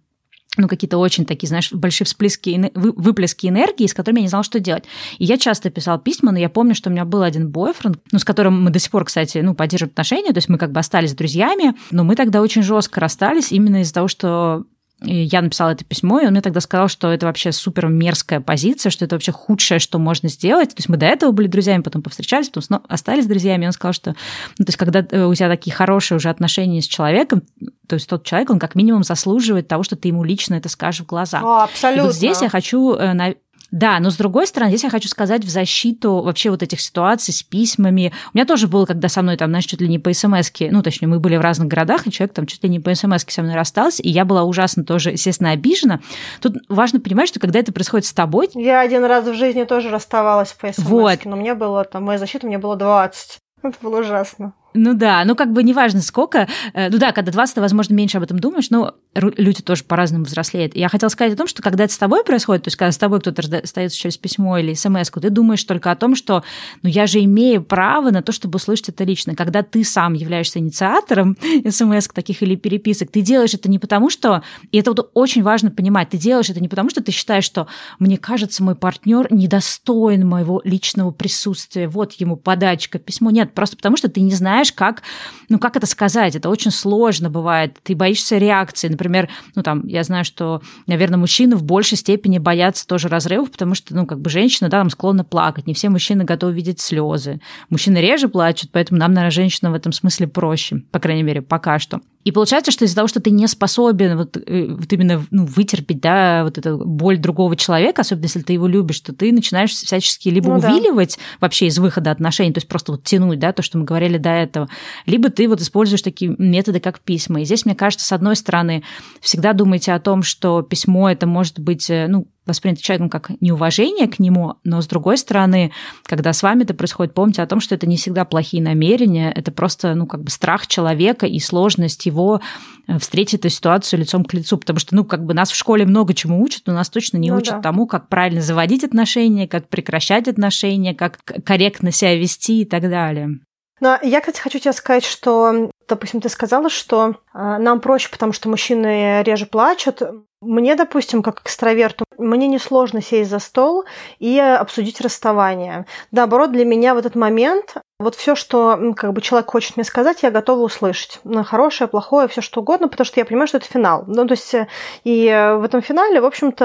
[0.56, 4.58] ну, какие-то очень такие, знаешь, большие всплески, выплески энергии, с которыми я не знала, что
[4.58, 4.84] делать.
[5.18, 8.18] И я часто писала письма, но я помню, что у меня был один бойфренд, ну,
[8.18, 10.80] с которым мы до сих пор, кстати, ну, поддерживаем отношения, то есть мы как бы
[10.80, 14.64] остались друзьями, но мы тогда очень жестко расстались именно из-за того, что
[15.02, 18.90] я написала это письмо, и он мне тогда сказал, что это вообще супер мерзкая позиция,
[18.90, 20.70] что это вообще худшее, что можно сделать.
[20.70, 23.64] То есть мы до этого были друзьями, потом повстречались, потом снова остались друзьями.
[23.64, 24.14] И он сказал, что
[24.58, 27.42] ну, то есть когда э, у тебя такие хорошие уже отношения с человеком,
[27.88, 31.02] то есть тот человек, он как минимум заслуживает того, что ты ему лично это скажешь
[31.02, 31.40] в глаза.
[31.42, 32.02] О, абсолютно.
[32.02, 33.34] И вот здесь я хочу э,
[33.70, 37.32] Да, но с другой стороны, здесь я хочу сказать в защиту вообще вот этих ситуаций
[37.32, 38.12] с письмами.
[38.32, 40.82] У меня тоже было, когда со мной там, знаешь, чуть ли не по смс ну,
[40.82, 43.42] точнее, мы были в разных городах, и человек там чуть ли не по смс со
[43.42, 46.00] мной расстался, и я была ужасно тоже, естественно, обижена.
[46.40, 48.48] Тут важно понимать, что когда это происходит с тобой...
[48.54, 51.24] Я один раз в жизни тоже расставалась по смс вот.
[51.24, 53.38] но мне было, там, моя защита мне было 20.
[53.62, 54.54] Это было ужасно.
[54.74, 56.48] Ну да, ну как бы неважно сколько.
[56.74, 60.24] Э, ну да, когда 20, ты, возможно, меньше об этом думаешь, но люди тоже по-разному
[60.24, 60.76] взрослеют.
[60.76, 62.98] Я хотела сказать о том, что когда это с тобой происходит, то есть когда с
[62.98, 66.44] тобой кто-то остается через письмо или смс ты думаешь только о том, что
[66.82, 69.34] ну я же имею право на то, чтобы услышать это лично.
[69.34, 71.36] Когда ты сам являешься инициатором
[71.68, 74.42] смс таких или переписок, ты делаешь это не потому, что...
[74.70, 76.10] И это вот очень важно понимать.
[76.10, 77.66] Ты делаешь это не потому, что ты считаешь, что
[77.98, 81.88] мне кажется, мой партнер недостоин моего личного присутствия.
[81.88, 83.30] Вот ему подачка, письмо.
[83.30, 85.02] Нет, просто потому что ты не знаешь, знаешь, как,
[85.48, 90.04] ну, как это сказать, это очень сложно бывает, ты боишься реакции, например, ну, там, я
[90.04, 94.28] знаю, что, наверное, мужчины в большей степени боятся тоже разрывов, потому что, ну, как бы
[94.28, 99.00] женщина, да, там склонна плакать, не все мужчины готовы видеть слезы, мужчины реже плачут, поэтому
[99.00, 102.00] нам, наверное, женщина в этом смысле проще, по крайней мере, пока что.
[102.22, 106.00] И получается, что из-за того, что ты не способен вот, э, вот именно ну, вытерпеть,
[106.00, 110.28] да, вот эту боль другого человека, особенно если ты его любишь, что ты начинаешь всячески
[110.28, 111.22] либо ну, увиливать да.
[111.40, 114.30] вообще из выхода отношений, то есть просто вот тянуть, да, то, что мы говорили до
[114.50, 114.68] этого,
[115.06, 117.40] либо ты вот используешь такие методы, как письма.
[117.40, 118.82] И здесь, мне кажется, с одной стороны,
[119.20, 124.08] всегда думайте о том, что письмо это может быть, э, ну, воспринято человеком как неуважение
[124.08, 125.72] к нему, но с другой стороны,
[126.04, 129.52] когда с вами это происходит, помните о том, что это не всегда плохие намерения, это
[129.52, 132.40] просто, ну, как бы страх человека и сложность его
[132.86, 135.86] э, встретить эту ситуацию лицом к лицу, потому что, ну, как бы нас в школе
[135.86, 137.60] много чему учат, но нас точно не ну, учат да.
[137.60, 143.38] тому, как правильно заводить отношения, как прекращать отношения, как корректно себя вести и так далее.
[143.80, 147.14] Но я, кстати, хочу тебе сказать, что, допустим, ты сказала, что э,
[147.58, 150.02] нам проще, потому что мужчины реже плачут.
[150.40, 153.84] Мне, допустим, как экстраверту, мне несложно сесть за стол
[154.18, 155.86] и обсудить расставание.
[156.12, 160.22] Наоборот, для меня в этот момент вот все, что как бы человек хочет мне сказать,
[160.22, 161.20] я готова услышать.
[161.44, 164.04] Хорошее, плохое, все что угодно, потому что я понимаю, что это финал.
[164.06, 164.68] Ну, то есть, э,
[165.04, 165.26] и
[165.58, 166.64] в этом финале, в общем-то,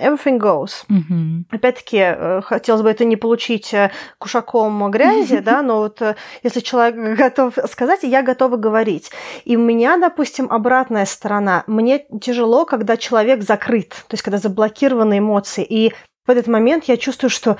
[0.00, 0.84] everything goes.
[0.88, 1.44] Mm-hmm.
[1.50, 6.00] Опять-таки, э, хотелось бы это не получить э, кушаком грязи, да, но вот
[6.44, 9.10] если человек готов сказать, я готова говорить.
[9.44, 11.64] И у меня, допустим, обратная сторона.
[11.66, 15.66] Мне тяжело, когда человек закрыт, то есть когда заблокированы эмоции.
[15.68, 15.92] И
[16.24, 17.56] в этот момент я чувствую, что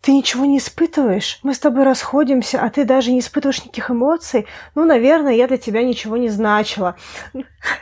[0.00, 1.38] ты ничего не испытываешь.
[1.42, 4.46] Мы с тобой расходимся, а ты даже не испытываешь никаких эмоций.
[4.74, 6.96] Ну, наверное, я для тебя ничего не значила.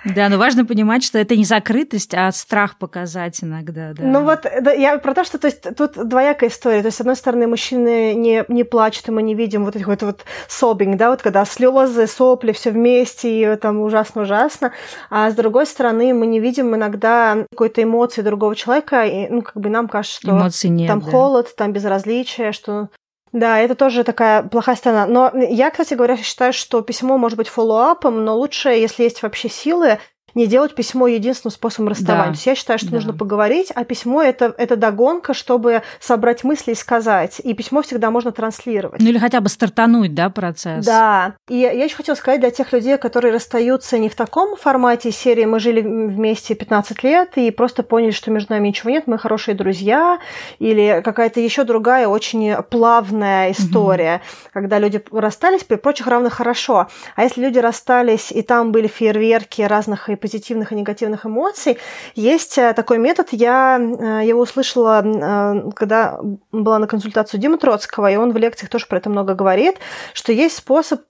[0.04, 3.92] Да, но важно понимать, что это не закрытость, а страх показать иногда.
[3.92, 4.02] Да.
[4.02, 6.80] Ну вот, да, я про то, что то есть, тут двоякая история.
[6.80, 9.86] То есть, с одной стороны, мужчины не, не плачут, и мы не видим вот этих
[9.86, 14.72] вот, вот собинг, да, вот когда слезы, сопли, все вместе, и там ужасно-ужасно.
[15.10, 19.56] А с другой стороны, мы не видим иногда какой-то эмоции другого человека, и, ну, как
[19.56, 21.10] бы нам кажется, что Эмоций нет, там да.
[21.10, 22.88] холод, там безразличие что
[23.32, 25.06] да, это тоже такая плохая сторона.
[25.06, 29.48] Но я, кстати говоря, считаю, что письмо может быть фоллоуапом, но лучше, если есть вообще
[29.48, 29.98] силы,
[30.38, 32.26] не делать письмо единственным способом расставания.
[32.26, 32.30] Да.
[32.30, 32.94] То есть я считаю, что да.
[32.94, 37.40] нужно поговорить, а письмо это, это догонка, чтобы собрать мысли и сказать.
[37.42, 39.02] И письмо всегда можно транслировать.
[39.02, 40.86] Ну или хотя бы стартануть, да, процесс.
[40.86, 41.34] Да.
[41.48, 45.44] И я еще хотела сказать для тех людей, которые расстаются не в таком формате серии
[45.44, 49.54] «Мы жили вместе 15 лет и просто поняли, что между нами ничего нет, мы хорошие
[49.54, 50.20] друзья»,
[50.60, 54.50] или какая-то еще другая очень плавная история, угу.
[54.52, 56.86] когда люди расстались, при прочих равных хорошо.
[57.16, 61.78] А если люди расстались, и там были фейерверки разных и позитивных и негативных эмоций.
[62.14, 66.20] Есть э, такой метод, я э, его услышала, э, когда
[66.52, 69.76] была на консультацию Димы Троцкого, и он в лекциях тоже про это много говорит,
[70.12, 71.00] что есть способ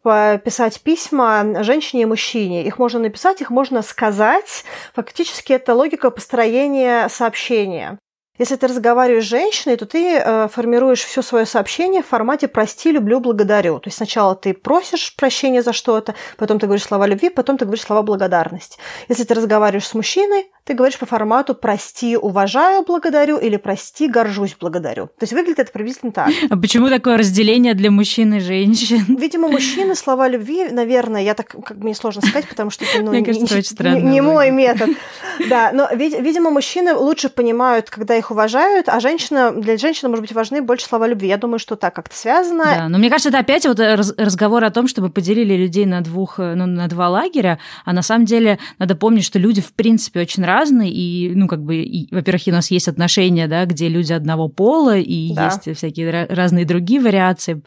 [0.44, 2.64] писать письма женщине и мужчине.
[2.64, 4.64] Их можно написать, их можно сказать.
[4.94, 7.98] Фактически это логика построения сообщения.
[8.38, 12.92] Если ты разговариваешь с женщиной, то ты э, формируешь все свое сообщение в формате «прости,
[12.92, 13.80] люблю, благодарю».
[13.80, 17.64] То есть сначала ты просишь прощения за что-то, потом ты говоришь слова любви, потом ты
[17.64, 18.78] говоришь слова благодарности.
[19.08, 24.54] Если ты разговариваешь с мужчиной, ты говоришь по формату «прости, уважаю, благодарю» или «прости, горжусь,
[24.60, 25.06] благодарю».
[25.06, 26.28] То есть выглядит это приблизительно так.
[26.50, 29.16] А почему такое разделение для мужчин и женщин?
[29.18, 33.12] Видимо, мужчины слова любви, наверное, я так, как мне сложно сказать, потому что это ну,
[33.12, 34.90] Мне кажется, не, очень странно не, не мой метод.
[35.48, 40.32] Да, но, видимо, мужчины лучше понимают, когда их уважают, а женщина, для женщины, может быть,
[40.32, 41.28] важны больше слова любви.
[41.28, 42.64] Я думаю, что так как-то связано.
[42.64, 46.36] Да, но мне кажется, это опять вот разговор о том, чтобы поделили людей на двух,
[46.36, 50.44] ну, на два лагеря, а на самом деле надо помнить, что люди, в принципе, очень
[50.44, 54.12] разные, разный, и, ну, как бы, и, во-первых, у нас есть отношения, да, где люди
[54.12, 55.46] одного пола, и да.
[55.46, 57.62] есть всякие разные другие вариации.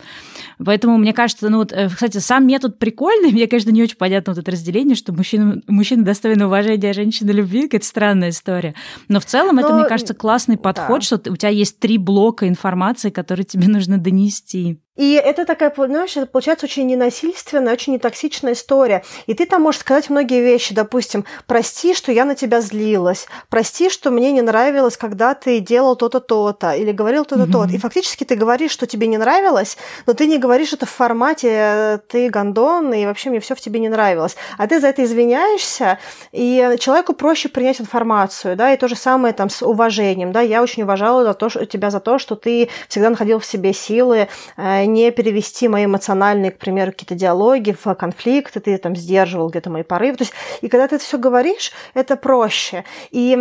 [0.64, 4.34] Поэтому, мне кажется, ну, вот, э, кстати, сам метод прикольный, мне, конечно, не очень понятно
[4.34, 8.76] вот это разделение, что мужчина, мужчина достойны уважения, а женщина любви, какая-то странная история.
[9.08, 9.62] Но в целом Но...
[9.62, 11.02] это, мне кажется, классный подход, да.
[11.02, 14.80] что у тебя есть три блока информации, которые тебе нужно донести.
[14.98, 19.04] И это такая, понимаешь, это получается очень ненасильственная, очень нетоксичная история.
[19.26, 23.90] И ты там можешь сказать многие вещи, допустим, прости, что я на тебя злилась, прости,
[23.90, 27.52] что мне не нравилось, когда ты делал то-то, то-то, или говорил то-то, mm-hmm.
[27.52, 27.74] то-то.
[27.74, 29.78] И фактически ты говоришь, что тебе не нравилось,
[30.08, 33.80] но ты не говоришь это в формате «ты гондон, и вообще мне все в тебе
[33.80, 34.36] не нравилось».
[34.58, 36.00] А ты за это извиняешься,
[36.34, 40.62] и человеку проще принять информацию, да, и то же самое там с уважением, да, я
[40.62, 44.28] очень уважала за то, что, тебя за то, что ты всегда находил в себе силы
[44.58, 49.70] э, не перевести мои эмоциональные, к примеру, какие-то диалоги в конфликты, ты там сдерживал где-то
[49.70, 50.17] мои порывы.
[50.17, 52.84] То есть, и когда ты это все говоришь, это проще.
[53.12, 53.32] И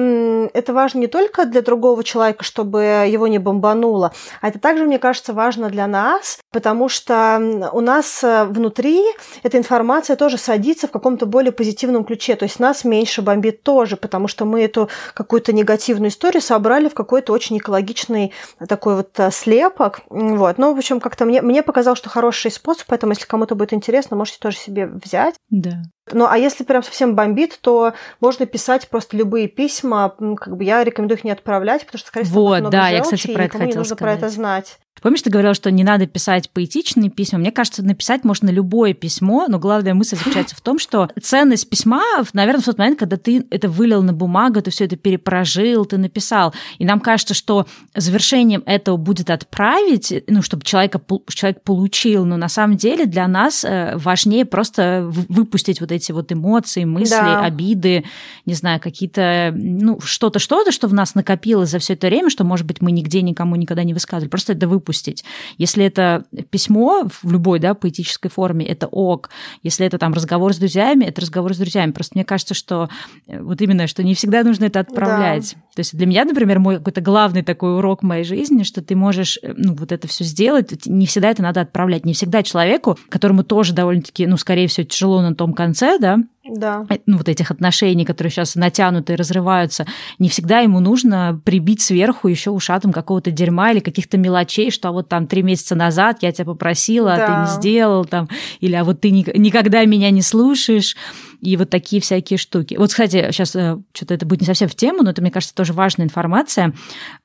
[0.53, 4.99] это важно не только для другого человека, чтобы его не бомбануло, а это также, мне
[4.99, 9.03] кажется, важно для нас, потому что у нас э, внутри
[9.43, 12.37] эта информация тоже садится в каком-то более позитивном ключе.
[12.37, 16.95] То есть нас меньше бомбит тоже, потому что мы эту какую-то негативную историю собрали в
[16.95, 18.33] какой-то очень экологичный
[18.69, 20.01] такой вот э, слепок.
[20.09, 20.59] Вот.
[20.59, 24.17] Ну, в общем, как-то мне, мне показалось, что хороший способ, поэтому если кому-то будет интересно,
[24.17, 25.37] можете тоже себе взять.
[25.49, 25.83] Да.
[26.13, 30.15] Ну, а если прям совсем бомбит, то можно писать просто любые письма.
[30.37, 32.97] Как бы я рекомендую их не отправлять, потому что, скорее всего, вот, много да, желчи,
[32.97, 34.19] я, кстати, про это хотела не нужно сказать.
[34.19, 34.79] про это знать.
[35.03, 37.39] Помнишь, ты говорила, что не надо писать поэтичные письма?
[37.39, 42.03] Мне кажется, написать можно любое письмо, но главная мысль заключается в том, что ценность письма,
[42.33, 45.97] наверное, в тот момент, когда ты это вылил на бумагу, ты все это перепрожил, ты
[45.97, 46.55] написал.
[46.79, 52.25] И нам кажется, что завершением этого будет отправить, ну, чтобы человека, человек получил.
[52.25, 57.15] Но на самом деле для нас э, важнее просто выпустить вот эти вот эмоции, мысли,
[57.15, 57.45] да.
[57.45, 58.05] обиды,
[58.47, 62.45] не знаю, какие-то, ну, что-то, что-то, что в нас накопилось за все это время, что,
[62.45, 64.31] может быть, мы нигде никому никогда не высказывали.
[64.31, 65.25] Просто это выпустить.
[65.59, 69.31] Если это письмо в любой да, поэтической форме, это ок.
[69.63, 71.93] Если это там разговор с друзьями, это разговор с друзьями.
[71.93, 72.89] Просто мне кажется, что
[73.27, 75.55] э, вот именно, что не всегда нужно это отправлять.
[75.55, 75.61] Да.
[75.75, 79.39] То есть для меня, например, мой какой-то главный такой урок моей жизни, что ты можешь
[79.43, 82.05] э, ну, вот это все сделать, не всегда это надо отправлять.
[82.05, 86.87] Не всегда человеку, которому тоже довольно-таки, ну, скорее всего, тяжело на том конце, да, да.
[86.89, 89.87] Э, ну, вот этих отношений, которые сейчас натянуты и разрываются,
[90.19, 94.93] не всегда ему нужно прибить сверху еще ушатом какого-то дерьма или каких-то мелочей, что а
[94.93, 97.25] вот там три месяца назад я тебя попросила, да.
[97.25, 98.29] а ты не сделал, там,
[98.61, 100.97] или а вот ты никогда меня не слушаешь
[101.41, 102.75] и вот такие всякие штуки.
[102.75, 105.55] Вот, кстати, сейчас э, что-то это будет не совсем в тему, но это, мне кажется,
[105.55, 106.75] тоже важная информация.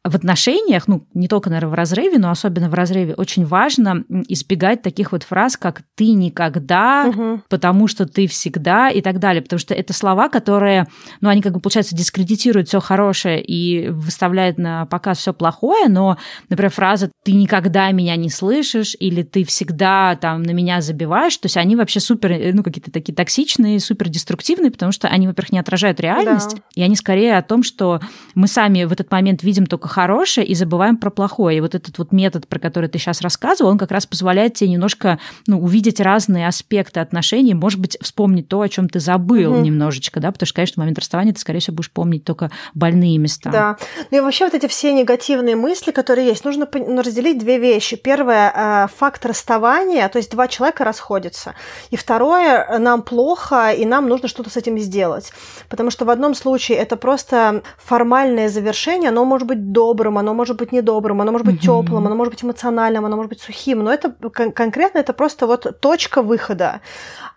[0.06, 4.82] В отношениях, ну, не только, наверное, в разрыве, но особенно в разрыве, очень важно избегать
[4.82, 7.42] таких вот фраз, как «ты никогда», угу.
[7.50, 10.88] «потому что ты всегда» и так далее, потому что это слова, которые,
[11.20, 16.18] ну, они как бы, получается, дискредитируют все хорошее и выставляют на показ все плохое, но,
[16.50, 21.48] например, фраза «ты никогда меня не слышишь» или «ты всегда там на меня забиваешь», то
[21.48, 25.52] есть они вообще супер, э, ну, какие-то такие токсичные, супер супердеструктивны, потому что они, во-первых,
[25.52, 26.62] не отражают реальность, да.
[26.76, 28.00] и они скорее о том, что
[28.36, 31.58] мы сами в этот момент видим только хорошее и забываем про плохое.
[31.58, 34.72] И вот этот вот метод, про который ты сейчас рассказывал, он как раз позволяет тебе
[34.72, 39.62] немножко ну, увидеть разные аспекты отношений, может быть, вспомнить то, о чем ты забыл угу.
[39.62, 43.18] немножечко, да, потому что, конечно, в момент расставания ты, скорее всего, будешь помнить только больные
[43.18, 43.50] места.
[43.52, 43.78] Да.
[44.12, 47.96] Ну и вообще вот эти все негативные мысли, которые есть, нужно ну, разделить две вещи.
[47.96, 51.56] Первое э,– факт расставания, то есть два человека расходятся.
[51.90, 55.32] И второе– нам плохо, и нам нужно что-то с этим сделать.
[55.70, 60.58] Потому что в одном случае это просто формальное завершение, оно может быть добрым, оно может
[60.58, 61.84] быть недобрым, оно может быть mm-hmm.
[61.84, 65.48] теплым, оно может быть эмоциональным, оно может быть сухим, но это кон- конкретно это просто
[65.48, 66.82] вот точка выхода.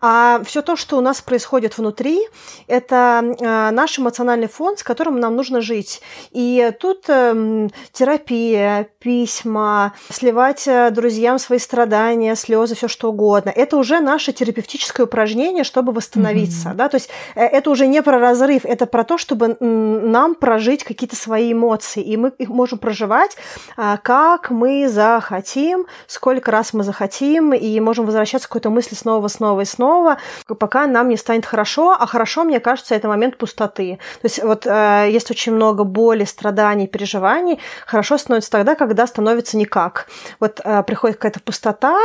[0.01, 2.21] А все то, что у нас происходит внутри,
[2.69, 6.01] это э, наш эмоциональный фон, с которым нам нужно жить.
[6.31, 13.51] И тут э, терапия, письма, сливать э, друзьям свои страдания, слезы, все что угодно.
[13.51, 16.69] Это уже наше терапевтическое упражнение, чтобы восстановиться.
[16.69, 16.75] Mm-hmm.
[16.75, 16.89] Да?
[16.89, 21.17] То есть э, это уже не про разрыв, это про то, чтобы нам прожить какие-то
[21.17, 22.03] свои эмоции.
[22.03, 23.37] И мы их можем проживать,
[23.77, 29.29] э, как мы захотим, сколько раз мы захотим, и можем возвращаться к какой-то мысли снова,
[29.29, 30.19] снова и снова
[30.59, 31.97] пока нам не станет хорошо.
[31.99, 33.99] А хорошо, мне кажется, это момент пустоты.
[34.21, 37.59] То есть вот э, есть очень много боли, страданий, переживаний.
[37.87, 40.09] Хорошо становится тогда, когда становится никак.
[40.41, 41.97] Вот э, приходит какая-то пустота,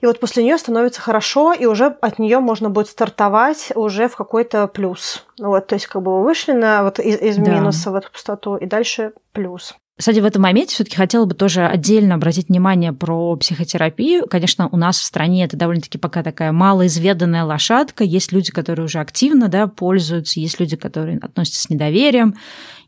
[0.00, 4.16] и вот после нее становится хорошо, и уже от нее можно будет стартовать уже в
[4.16, 5.24] какой-то плюс.
[5.38, 7.90] Вот, то есть как бы вы вышли на вот из, из минуса да.
[7.90, 9.74] в эту пустоту, и дальше плюс.
[9.98, 14.26] Кстати, в этом моменте все-таки хотела бы тоже отдельно обратить внимание про психотерапию.
[14.26, 18.02] Конечно, у нас в стране это довольно-таки пока такая малоизведанная лошадка.
[18.02, 22.34] Есть люди, которые уже активно да, пользуются, есть люди, которые относятся с недоверием,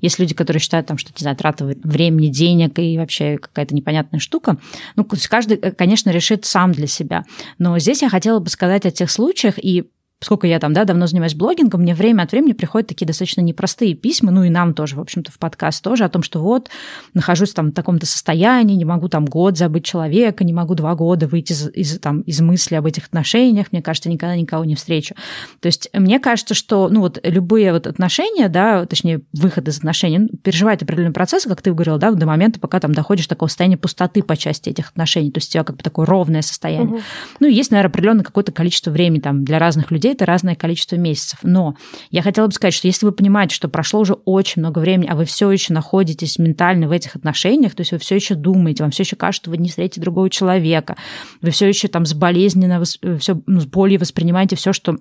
[0.00, 1.36] есть люди, которые считают, там, что, не знаю,
[1.84, 4.58] времени, денег и вообще какая-то непонятная штука.
[4.96, 7.24] Ну, каждый, конечно, решит сам для себя.
[7.58, 9.84] Но здесь я хотела бы сказать о тех случаях, и
[10.20, 13.94] сколько я там, да, давно занимаюсь блогингом, мне время от времени приходят такие достаточно непростые
[13.94, 16.70] письма, ну и нам тоже, в общем-то, в подкаст тоже, о том, что вот,
[17.12, 21.26] нахожусь там в таком-то состоянии, не могу там год забыть человека, не могу два года
[21.26, 25.14] выйти из, из, там, из мысли об этих отношениях, мне кажется, никогда никого не встречу.
[25.60, 30.28] То есть мне кажется, что, ну вот, любые вот отношения, да, точнее, выход из отношений,
[30.42, 33.76] переживает определенный процесс, как ты говорила, да, до момента, пока там доходишь до такого состояния
[33.76, 36.94] пустоты по части этих отношений, то есть у тебя как бы такое ровное состояние.
[36.96, 37.00] Угу.
[37.40, 40.96] Ну, и есть, наверное, определенное какое-то количество времени там для разных людей, это разное количество
[40.96, 41.40] месяцев.
[41.42, 41.76] Но
[42.10, 45.16] я хотела бы сказать, что если вы понимаете, что прошло уже очень много времени, а
[45.16, 48.90] вы все еще находитесь ментально в этих отношениях, то есть вы все еще думаете, вам
[48.90, 50.96] все еще кажется, что вы не встретите другого человека,
[51.40, 54.98] вы все еще там с болезненно, все, ну, с болью воспринимаете все, что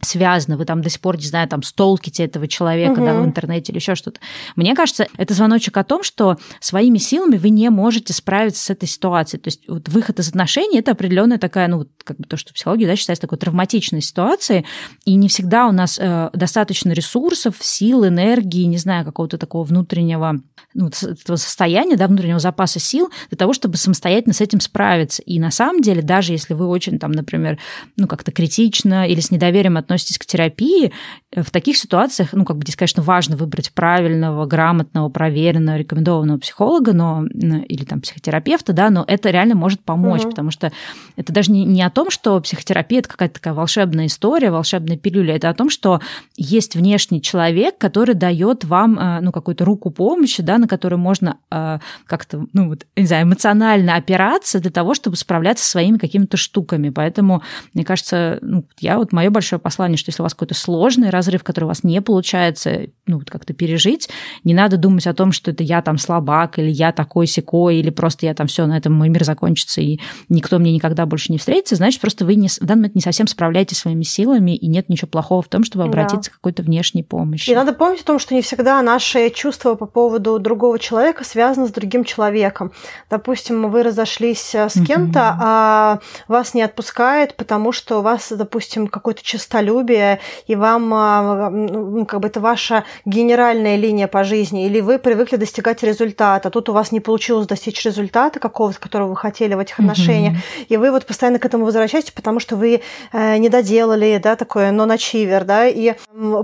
[0.00, 3.04] связано, вы там до сих пор, не знаю, там столките этого человека угу.
[3.04, 4.20] да, в интернете или еще что-то.
[4.56, 8.86] Мне кажется, это звоночек о том, что своими силами вы не можете справиться с этой
[8.86, 9.40] ситуацией.
[9.40, 12.54] То есть вот выход из отношений– это определенная такая, ну, как бы то, что в
[12.54, 14.66] психологии да, считается такой травматичной ситуацией,
[15.04, 20.40] и не всегда у нас э, достаточно ресурсов, сил, энергии, не знаю, какого-то такого внутреннего
[20.74, 25.22] ну, этого состояния, да, внутреннего запаса сил для того, чтобы самостоятельно с этим справиться.
[25.22, 27.58] И на самом деле, даже если вы очень там, например,
[27.96, 30.92] ну, как-то критично или с недоверием относитесь к терапии,
[31.30, 36.38] э, в таких ситуациях, ну, как бы здесь, конечно, важно выбрать правильного, грамотного, проверенного, рекомендованного
[36.38, 40.30] психолога, но, или там психотерапевта, да, но это реально может помочь, угу.
[40.30, 40.72] потому что
[41.16, 45.36] это даже не, не о том, что психотерапия– это какая-то такая волшебная история, волшебная пилюля,
[45.36, 46.00] это о том, что
[46.36, 51.38] есть внешний человек, который дает вам, э, ну, какую-то руку помощи, да, на которую можно
[51.50, 56.36] э, как-то, ну, вот, не знаю, эмоционально опираться для того, чтобы справляться со своими какими-то
[56.36, 56.90] штуками.
[56.90, 57.42] Поэтому,
[57.74, 61.10] мне кажется, ну, я вот мое большое послание плане, что если у вас какой-то сложный
[61.10, 64.08] разрыв, который у вас не получается ну, как-то пережить,
[64.44, 67.90] не надо думать о том, что это я там слабак, или я такой секой, или
[67.90, 71.38] просто я там все, на этом мой мир закончится, и никто мне никогда больше не
[71.38, 74.88] встретится, значит, просто вы не, в данный момент не совсем справляетесь своими силами, и нет
[74.88, 76.34] ничего плохого в том, чтобы обратиться да.
[76.34, 77.50] к какой-то внешней помощи.
[77.50, 81.68] И надо помнить о том, что не всегда наши чувства по поводу другого человека связаны
[81.68, 82.72] с другим человеком.
[83.10, 85.38] Допустим, вы разошлись э, с кем-то, mm-hmm.
[85.40, 91.50] а вас не отпускает, потому что у вас, допустим, какой-то честолюбие трудолюбие, и вам, а,
[91.50, 96.68] ну, как бы это ваша генеральная линия по жизни, или вы привыкли достигать результата, тут
[96.68, 100.66] у вас не получилось достичь результата какого-то, которого вы хотели в этих отношениях, mm-hmm.
[100.68, 104.70] и вы вот постоянно к этому возвращаетесь, потому что вы э, не доделали, да, такое
[104.70, 105.94] non-achiever, да, и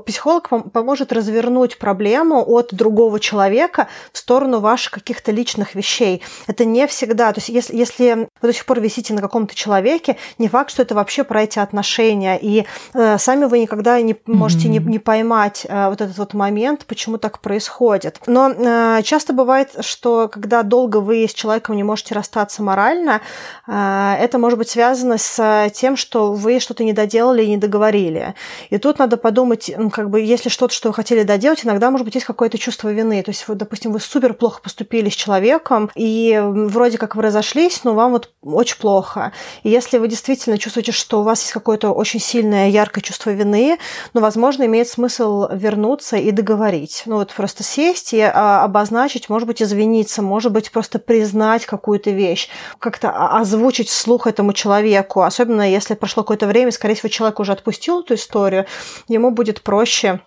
[0.07, 6.23] психолог поможет развернуть проблему от другого человека в сторону ваших каких-то личных вещей.
[6.47, 10.17] Это не всегда, то есть если, если вы до сих пор висите на каком-то человеке,
[10.39, 14.69] не факт, что это вообще про эти отношения, и э, сами вы никогда не можете
[14.69, 14.71] mm-hmm.
[14.71, 18.21] не, не поймать э, вот этот вот момент, почему так происходит.
[18.27, 23.21] Но э, часто бывает, что когда долго вы с человеком не можете расстаться морально,
[23.67, 28.35] э, это может быть связано с тем, что вы что-то не доделали и не договорили.
[28.71, 32.15] И тут надо подумать, как бы, если что-то, что вы хотели доделать, иногда, может быть,
[32.15, 33.23] есть какое-то чувство вины.
[33.23, 37.85] То есть, вот, допустим, вы супер плохо поступили с человеком, и вроде как вы разошлись,
[37.85, 39.33] но вам вот очень плохо.
[39.63, 43.79] И если вы действительно чувствуете, что у вас есть какое-то очень сильное, яркое чувство вины,
[44.15, 47.03] но, возможно, имеет смысл вернуться и договорить.
[47.07, 52.11] Ну вот просто сесть и а, обозначить, может быть, извиниться, может быть, просто признать какую-то
[52.11, 57.53] вещь, как-то озвучить вслух этому человеку, особенно если прошло какое-то время, скорее всего, человек уже
[57.53, 58.67] отпустил эту историю,
[59.09, 60.21] ему будет проще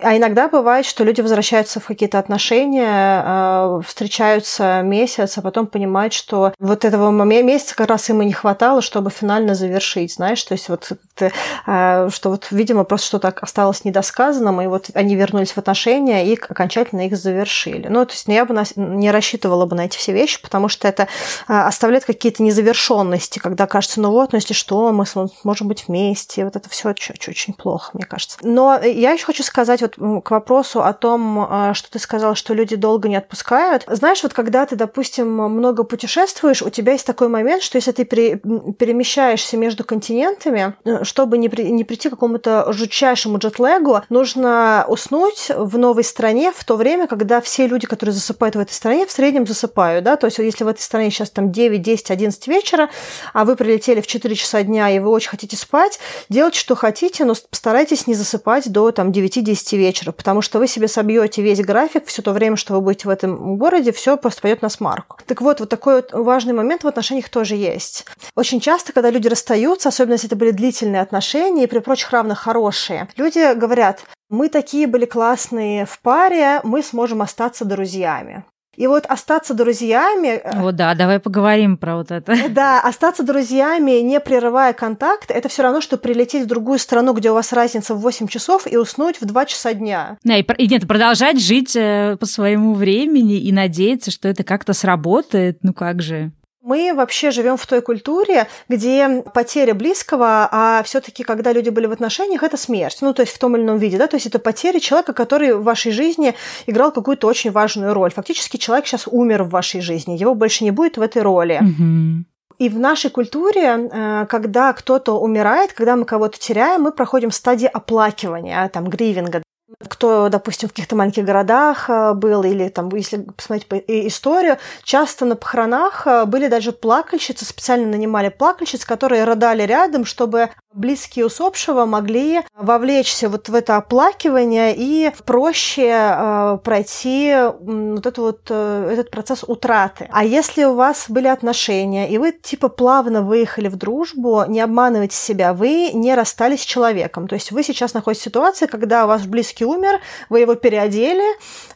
[0.00, 6.14] а иногда бывает, что люди возвращаются в какие-то отношения, э, встречаются месяц, а потом понимают,
[6.14, 10.52] что вот этого месяца как раз им и не хватало, чтобы финально завершить, знаешь, то
[10.52, 15.58] есть вот э, что вот, видимо, просто что-то осталось недосказанным, и вот они вернулись в
[15.58, 17.88] отношения и окончательно их завершили.
[17.88, 21.08] Ну, то есть я бы не рассчитывала бы на эти все вещи, потому что это
[21.48, 25.04] э, оставляет какие-то незавершенности, когда кажется, ну вот, ну если что, мы
[25.44, 28.38] можем быть вместе, вот это все очень плохо, мне кажется.
[28.42, 32.34] Но я еще хочу хочу сказать вот к вопросу о том, а, что ты сказал,
[32.34, 33.84] что люди долго не отпускают.
[33.86, 38.04] Знаешь, вот когда ты, допустим, много путешествуешь, у тебя есть такой момент, что если ты
[38.04, 45.50] перемещаешься между континентами, э, чтобы не, при, не прийти к какому-то жутчайшему джетлегу, нужно уснуть
[45.54, 49.12] в новой стране в то время, когда все люди, которые засыпают в этой стране, в
[49.12, 52.90] среднем засыпают, да, то есть если в этой стране сейчас там 9, 10, 11 вечера,
[53.32, 57.24] а вы прилетели в 4 часа дня, и вы очень хотите спать, делайте, что хотите,
[57.24, 61.60] но постарайтесь не засыпать до там 9 9-10 вечера, потому что вы себе собьете весь
[61.60, 65.18] график, все то время, что вы будете в этом городе, все просто пойдет на смарку.
[65.26, 68.06] Так вот, вот такой вот важный момент в отношениях тоже есть.
[68.36, 72.38] Очень часто, когда люди расстаются, особенно если это были длительные отношения и при прочих равных
[72.38, 78.44] хорошие, люди говорят, мы такие были классные в паре, мы сможем остаться друзьями.
[78.76, 80.40] И вот остаться друзьями...
[80.42, 82.34] Э, вот да, давай поговорим про вот это.
[82.48, 87.30] Да, остаться друзьями, не прерывая контакт, это все равно, что прилететь в другую страну, где
[87.30, 90.18] у вас разница в 8 часов, и уснуть в 2 часа дня.
[90.24, 94.72] Да, и, и нет, продолжать жить э, по своему времени и надеяться, что это как-то
[94.72, 96.32] сработает, ну как же.
[96.62, 101.92] Мы вообще живем в той культуре, где потеря близкого, а все-таки, когда люди были в
[101.92, 102.98] отношениях, это смерть.
[103.00, 105.54] Ну, то есть в том или ином виде, да, то есть это потеря человека, который
[105.54, 108.12] в вашей жизни играл какую-то очень важную роль.
[108.12, 111.60] Фактически человек сейчас умер в вашей жизни, его больше не будет в этой роли.
[111.60, 112.24] Mm-hmm.
[112.58, 117.66] И в нашей культуре, э, когда кто-то умирает, когда мы кого-то теряем, мы проходим стадии
[117.66, 119.42] оплакивания, там, гривинга,
[119.78, 125.24] кто, допустим, в каких-то маленьких городах э, был, или там, если посмотреть по историю, часто
[125.24, 131.84] на похоронах э, были даже плакальщицы, специально нанимали плакальщиц, которые рыдали рядом, чтобы близкие усопшего
[131.84, 139.10] могли вовлечься вот в это оплакивание и проще э, пройти вот, это вот э, этот
[139.10, 140.08] процесс утраты.
[140.12, 145.16] А если у вас были отношения, и вы типа плавно выехали в дружбу, не обманывайте
[145.16, 147.28] себя, вы не расстались с человеком.
[147.28, 151.24] То есть вы сейчас находитесь в ситуации, когда у вас близкий умер, вы его переодели,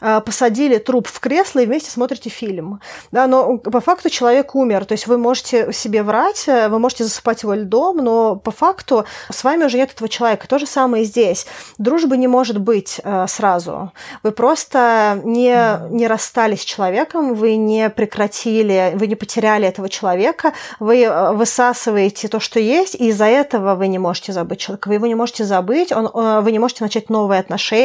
[0.01, 2.81] э, посадили труп в кресло и вместе смотрите фильм.
[3.13, 4.85] Да, но по факту человек умер.
[4.85, 9.05] То есть вы можете себе врать, э, вы можете засыпать его льдом, но по факту
[9.31, 10.49] с вами уже нет этого человека.
[10.49, 11.47] То же самое и здесь.
[11.79, 13.93] Дружбы не может быть э, сразу.
[14.23, 20.53] Вы просто не, не расстались с человеком, вы не прекратили, вы не потеряли этого человека,
[20.81, 24.89] вы э, высасываете то, что есть, и из-за этого вы не можете забыть человека.
[24.89, 26.11] Вы его не можете забыть, он,
[26.43, 27.76] вы не можете начать новые отношения,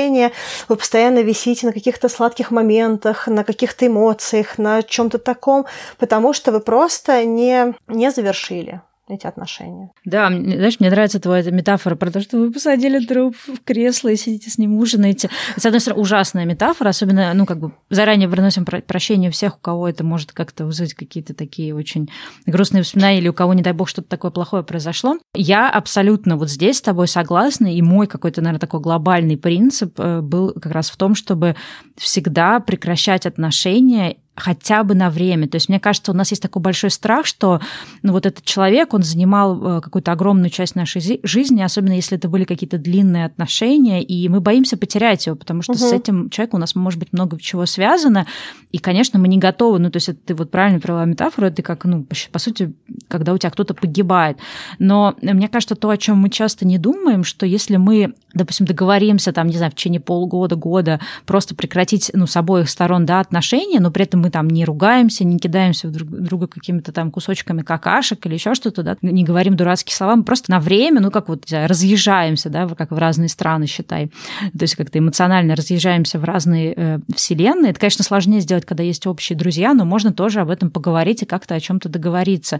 [0.69, 5.65] вы постоянно висите на каких-то сладких моментах, на каких-то эмоциях, на чем-то таком,
[5.97, 9.91] потому что вы просто не, не завершили эти отношения.
[10.05, 14.15] Да, знаешь, мне нравится твоя метафора про то, что вы посадили труп в кресло и
[14.15, 15.29] сидите с ним ужинаете.
[15.57, 19.87] С одной стороны, ужасная метафора, особенно, ну, как бы заранее приносим прощение всех, у кого
[19.87, 22.09] это может как-то вызвать какие-то такие очень
[22.45, 25.17] грустные воспоминания или у кого, не дай бог, что-то такое плохое произошло.
[25.33, 30.21] Я абсолютно вот здесь с тобой согласна, и мой какой-то, наверное, такой глобальный принцип э,
[30.21, 31.55] был как раз в том, чтобы
[31.97, 35.47] всегда прекращать отношения хотя бы на время.
[35.47, 37.61] То есть, мне кажется, у нас есть такой большой страх, что
[38.01, 42.27] ну, вот этот человек, он занимал э, какую-то огромную часть нашей жизни, особенно если это
[42.27, 45.79] были какие-то длинные отношения, и мы боимся потерять его, потому что угу.
[45.79, 48.25] с этим человеком у нас может быть много чего связано,
[48.71, 49.77] и, конечно, мы не готовы.
[49.77, 52.73] Ну, то есть, это ты вот правильно провела метафору, это как, ну, по сути,
[53.07, 54.37] когда у тебя кто-то погибает.
[54.79, 59.31] Но мне кажется, то, о чем мы часто не думаем, что если мы, допустим, договоримся,
[59.31, 63.79] там, не знаю, в течение полгода, года просто прекратить, ну, с обоих сторон, да, отношения,
[63.79, 68.25] но при этом мы там не ругаемся, не кидаемся друг друга какими-то там кусочками какашек
[68.25, 71.45] или еще что-то, да, не говорим дурацкие слова, мы просто на время, ну, как вот
[71.51, 74.11] разъезжаемся, да, как в разные страны, считай.
[74.57, 77.71] То есть как-то эмоционально разъезжаемся в разные э, вселенные.
[77.71, 81.25] Это, конечно, сложнее сделать, когда есть общие друзья, но можно тоже об этом поговорить и
[81.25, 82.59] как-то о чем-то договориться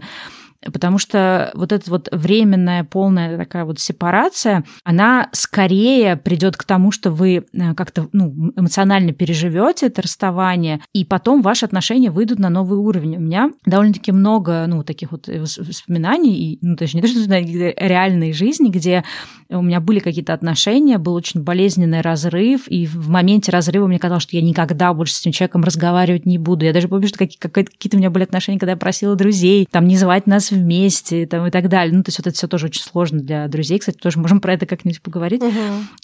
[0.72, 6.90] потому что вот эта вот временная полная такая вот сепарация, она скорее придет к тому,
[6.92, 12.50] что вы э, как-то ну, эмоционально переживете это расставание, и потом ваши отношения выйдут на
[12.50, 13.16] новый уровень.
[13.16, 18.32] У меня довольно-таки много ну, таких вот воспоминаний, и, ну, точнее, не то, что реальной
[18.32, 19.04] жизни, где
[19.52, 24.22] у меня были какие-то отношения, был очень болезненный разрыв, и в моменте разрыва мне казалось,
[24.22, 26.64] что я никогда больше с этим человеком разговаривать не буду.
[26.64, 29.96] Я даже помню, что какие-то у меня были отношения, когда я просила друзей там не
[29.96, 31.94] звать нас вместе там, и так далее.
[31.94, 33.78] Ну, то есть вот это все тоже очень сложно для друзей.
[33.78, 35.42] Кстати, тоже можем про это как-нибудь поговорить.
[35.42, 35.52] Угу.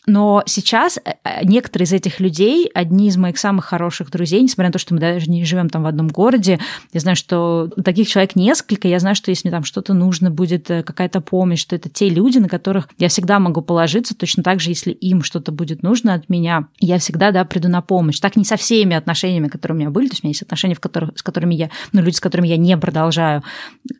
[0.07, 4.69] Но сейчас э, э, некоторые из этих людей, одни из моих самых хороших друзей, несмотря
[4.69, 6.59] на то, что мы даже не живем там в одном городе,
[6.93, 10.71] я знаю, что таких человек несколько, я знаю, что если мне там что-то нужно будет,
[10.71, 14.61] э, какая-то помощь, что это те люди, на которых я всегда могу положиться, точно так
[14.61, 18.21] же, если им что-то будет нужно от меня, я всегда, да, приду на помощь.
[18.21, 20.75] Так не со всеми отношениями, которые у меня были, то есть у меня есть отношения,
[20.75, 23.43] в которых, с которыми я, ну, люди, с которыми я не продолжаю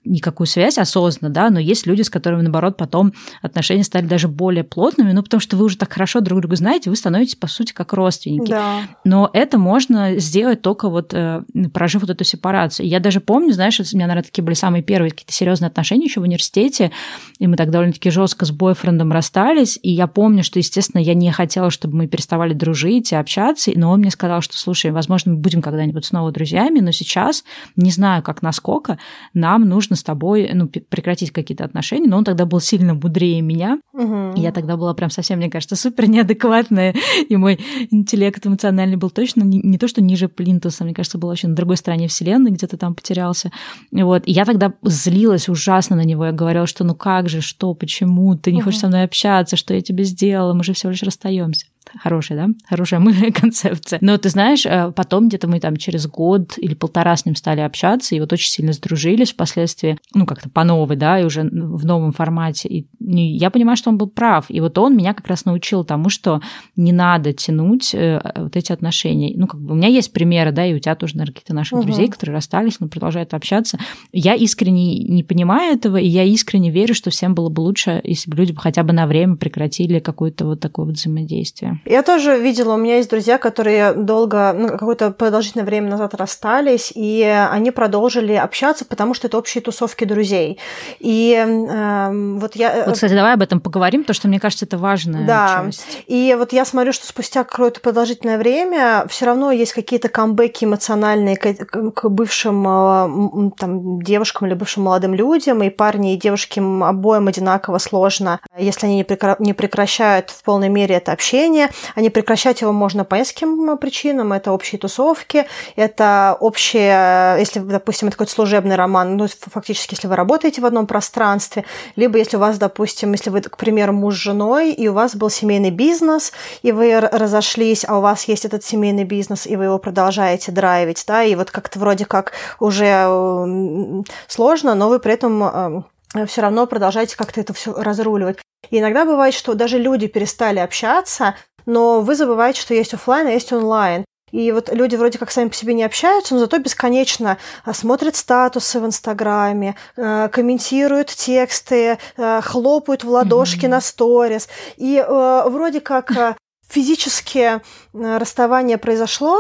[0.05, 3.13] никакую связь осознанно, да, но есть люди, с которыми, наоборот, потом
[3.43, 6.91] отношения стали даже более плотными, ну, потому что вы уже так хорошо друг друга знаете,
[6.91, 8.51] вы становитесь, по сути, как родственники.
[8.51, 8.83] Да.
[9.05, 12.87] Но это можно сделать только вот э, прожив вот эту сепарацию.
[12.87, 16.21] Я даже помню, знаешь, у меня, наверное, такие были самые первые какие-то серьезные отношения еще
[16.21, 16.91] в университете,
[17.39, 21.31] и мы так довольно-таки жестко с бойфрендом расстались, и я помню, что, естественно, я не
[21.31, 25.39] хотела, чтобы мы переставали дружить и общаться, но он мне сказал, что, слушай, возможно, мы
[25.39, 27.45] будем когда-нибудь снова друзьями, но сейчас,
[27.77, 28.99] не знаю, как насколько,
[29.35, 33.79] нам нужно с тобой ну, прекратить какие-то отношения, но он тогда был сильно мудрее меня,
[33.93, 34.33] угу.
[34.37, 36.95] я тогда была прям совсем, мне кажется, супер неадекватная,
[37.29, 37.59] и мой
[37.91, 41.55] интеллект эмоциональный был точно не, не то, что ниже плинтуса, мне кажется, был вообще на
[41.55, 43.51] другой стороне вселенной, где-то там потерялся,
[43.93, 47.75] вот, и я тогда злилась ужасно на него, я говорила, что ну как же, что,
[47.75, 48.67] почему, ты не угу.
[48.67, 51.67] хочешь со мной общаться, что я тебе сделала, мы же всего лишь расстаемся.
[52.01, 52.55] Хорошая, да?
[52.69, 53.99] Хорошая мы концепция.
[54.03, 57.61] Но ты знаешь, э, потом где-то мы там через год или полтора с ним стали
[57.61, 61.85] общаться, и вот очень сильно сдружились впоследствии, ну, как-то по новой, да, и уже в
[61.85, 62.69] новом формате.
[62.69, 64.47] И я понимаю, что он был прав.
[64.49, 66.41] И вот он меня как раз научил тому, что
[66.77, 69.33] не надо тянуть э, вот эти отношения.
[69.37, 71.79] Ну, как бы у меня есть примеры, да, и у тебя тоже, наверное, какие-то наших
[71.79, 71.87] угу.
[71.87, 73.79] друзей, которые расстались, но продолжают общаться.
[74.13, 78.31] Я искренне не понимаю этого, и я искренне верю, что всем было бы лучше, если
[78.31, 81.78] бы люди хотя бы на время прекратили какое-то вот такое вот взаимодействие.
[81.85, 86.93] Я тоже видела, у меня есть друзья, которые долго, ну, какое-то продолжительное время назад расстались,
[86.95, 90.59] и они продолжили общаться, потому что это общие тусовки друзей.
[90.99, 92.73] И э, вот я...
[92.73, 95.65] Э, вот, кстати, давай об этом поговорим, потому что мне кажется, это важная да.
[95.67, 96.05] часть.
[96.07, 101.37] И вот я смотрю, что спустя какое-то продолжительное время все равно есть какие-то камбэки эмоциональные
[101.37, 107.29] к, к бывшим э, там, девушкам или бывшим молодым людям, и парни и девушки обоим
[107.29, 109.05] одинаково сложно, если они
[109.39, 111.58] не прекращают в полной мере это общение,
[111.95, 114.33] а не прекращать его можно по нескольким причинам.
[114.33, 115.47] Это общие тусовки,
[115.77, 120.87] это общие, если, допустим, это какой-то служебный роман, ну, фактически, если вы работаете в одном
[120.87, 121.65] пространстве,
[121.97, 125.17] либо если у вас, допустим, если вы, к примеру, муж с женой, и у вас
[125.17, 126.33] был семейный бизнес,
[126.63, 131.05] и вы разошлись, а у вас есть этот семейный бизнес, и вы его продолжаете драйвить,
[131.07, 135.85] да, и вот как-то вроде как уже сложно, но вы при этом
[136.15, 138.39] э, все равно продолжаете как-то это все разруливать.
[138.71, 141.35] И иногда бывает, что даже люди перестали общаться,
[141.69, 144.05] но вы забываете, что есть офлайн, а есть онлайн.
[144.33, 148.17] И вот люди вроде как сами по себе не общаются, но зато бесконечно а, смотрят
[148.17, 153.69] статусы в Инстаграме, а, комментируют тексты, а, хлопают в ладошки mm-hmm.
[153.69, 154.49] на сторис.
[154.77, 156.37] И вроде как
[156.69, 157.63] физически
[157.95, 159.39] расставание произошло,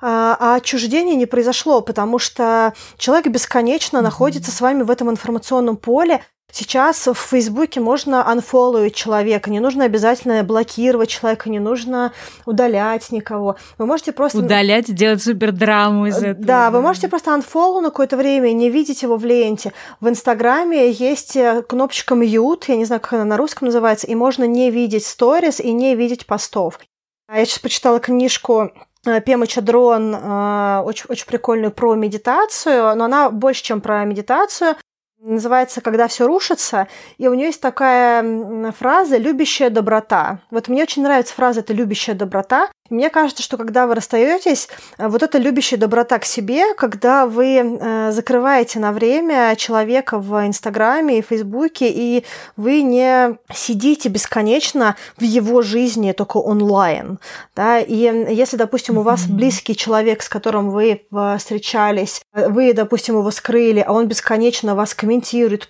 [0.00, 4.02] а отчуждение не произошло, потому что человек бесконечно mm-hmm.
[4.02, 6.22] находится с вами в этом информационном поле,
[6.52, 12.12] Сейчас в Фейсбуке можно анфолловить человека, не нужно обязательно блокировать человека, не нужно
[12.46, 13.56] удалять никого.
[13.78, 14.38] Вы можете просто...
[14.38, 16.44] Удалять, делать супер драму из э, этого.
[16.44, 19.72] Да, вы можете просто анфоллоу на какое-то время и не видеть его в ленте.
[20.00, 24.14] В Инстаграме есть э, кнопочка mute, я не знаю, как она на русском называется, и
[24.14, 26.80] можно не видеть сторис и не видеть постов.
[27.28, 28.72] А я сейчас почитала книжку
[29.06, 34.74] э, Пема Чадрон, очень, очень прикольную про медитацию, но она больше, чем про медитацию
[35.20, 40.40] называется «Когда все рушится», и у нее есть такая фраза «любящая доброта».
[40.50, 44.68] Вот мне очень нравится фраза «это любящая доброта», мне кажется, что когда вы расстаетесь,
[44.98, 50.44] э, вот эта любящая доброта к себе, когда вы э, закрываете на время человека в
[50.44, 52.24] Инстаграме и Фейсбуке, и
[52.56, 57.20] вы не сидите бесконечно в его жизни только онлайн.
[57.54, 57.78] Да?
[57.78, 63.30] И если, допустим, у вас близкий человек, с которым вы э, встречались, вы, допустим, его
[63.30, 65.09] скрыли, а он бесконечно вас комментирует,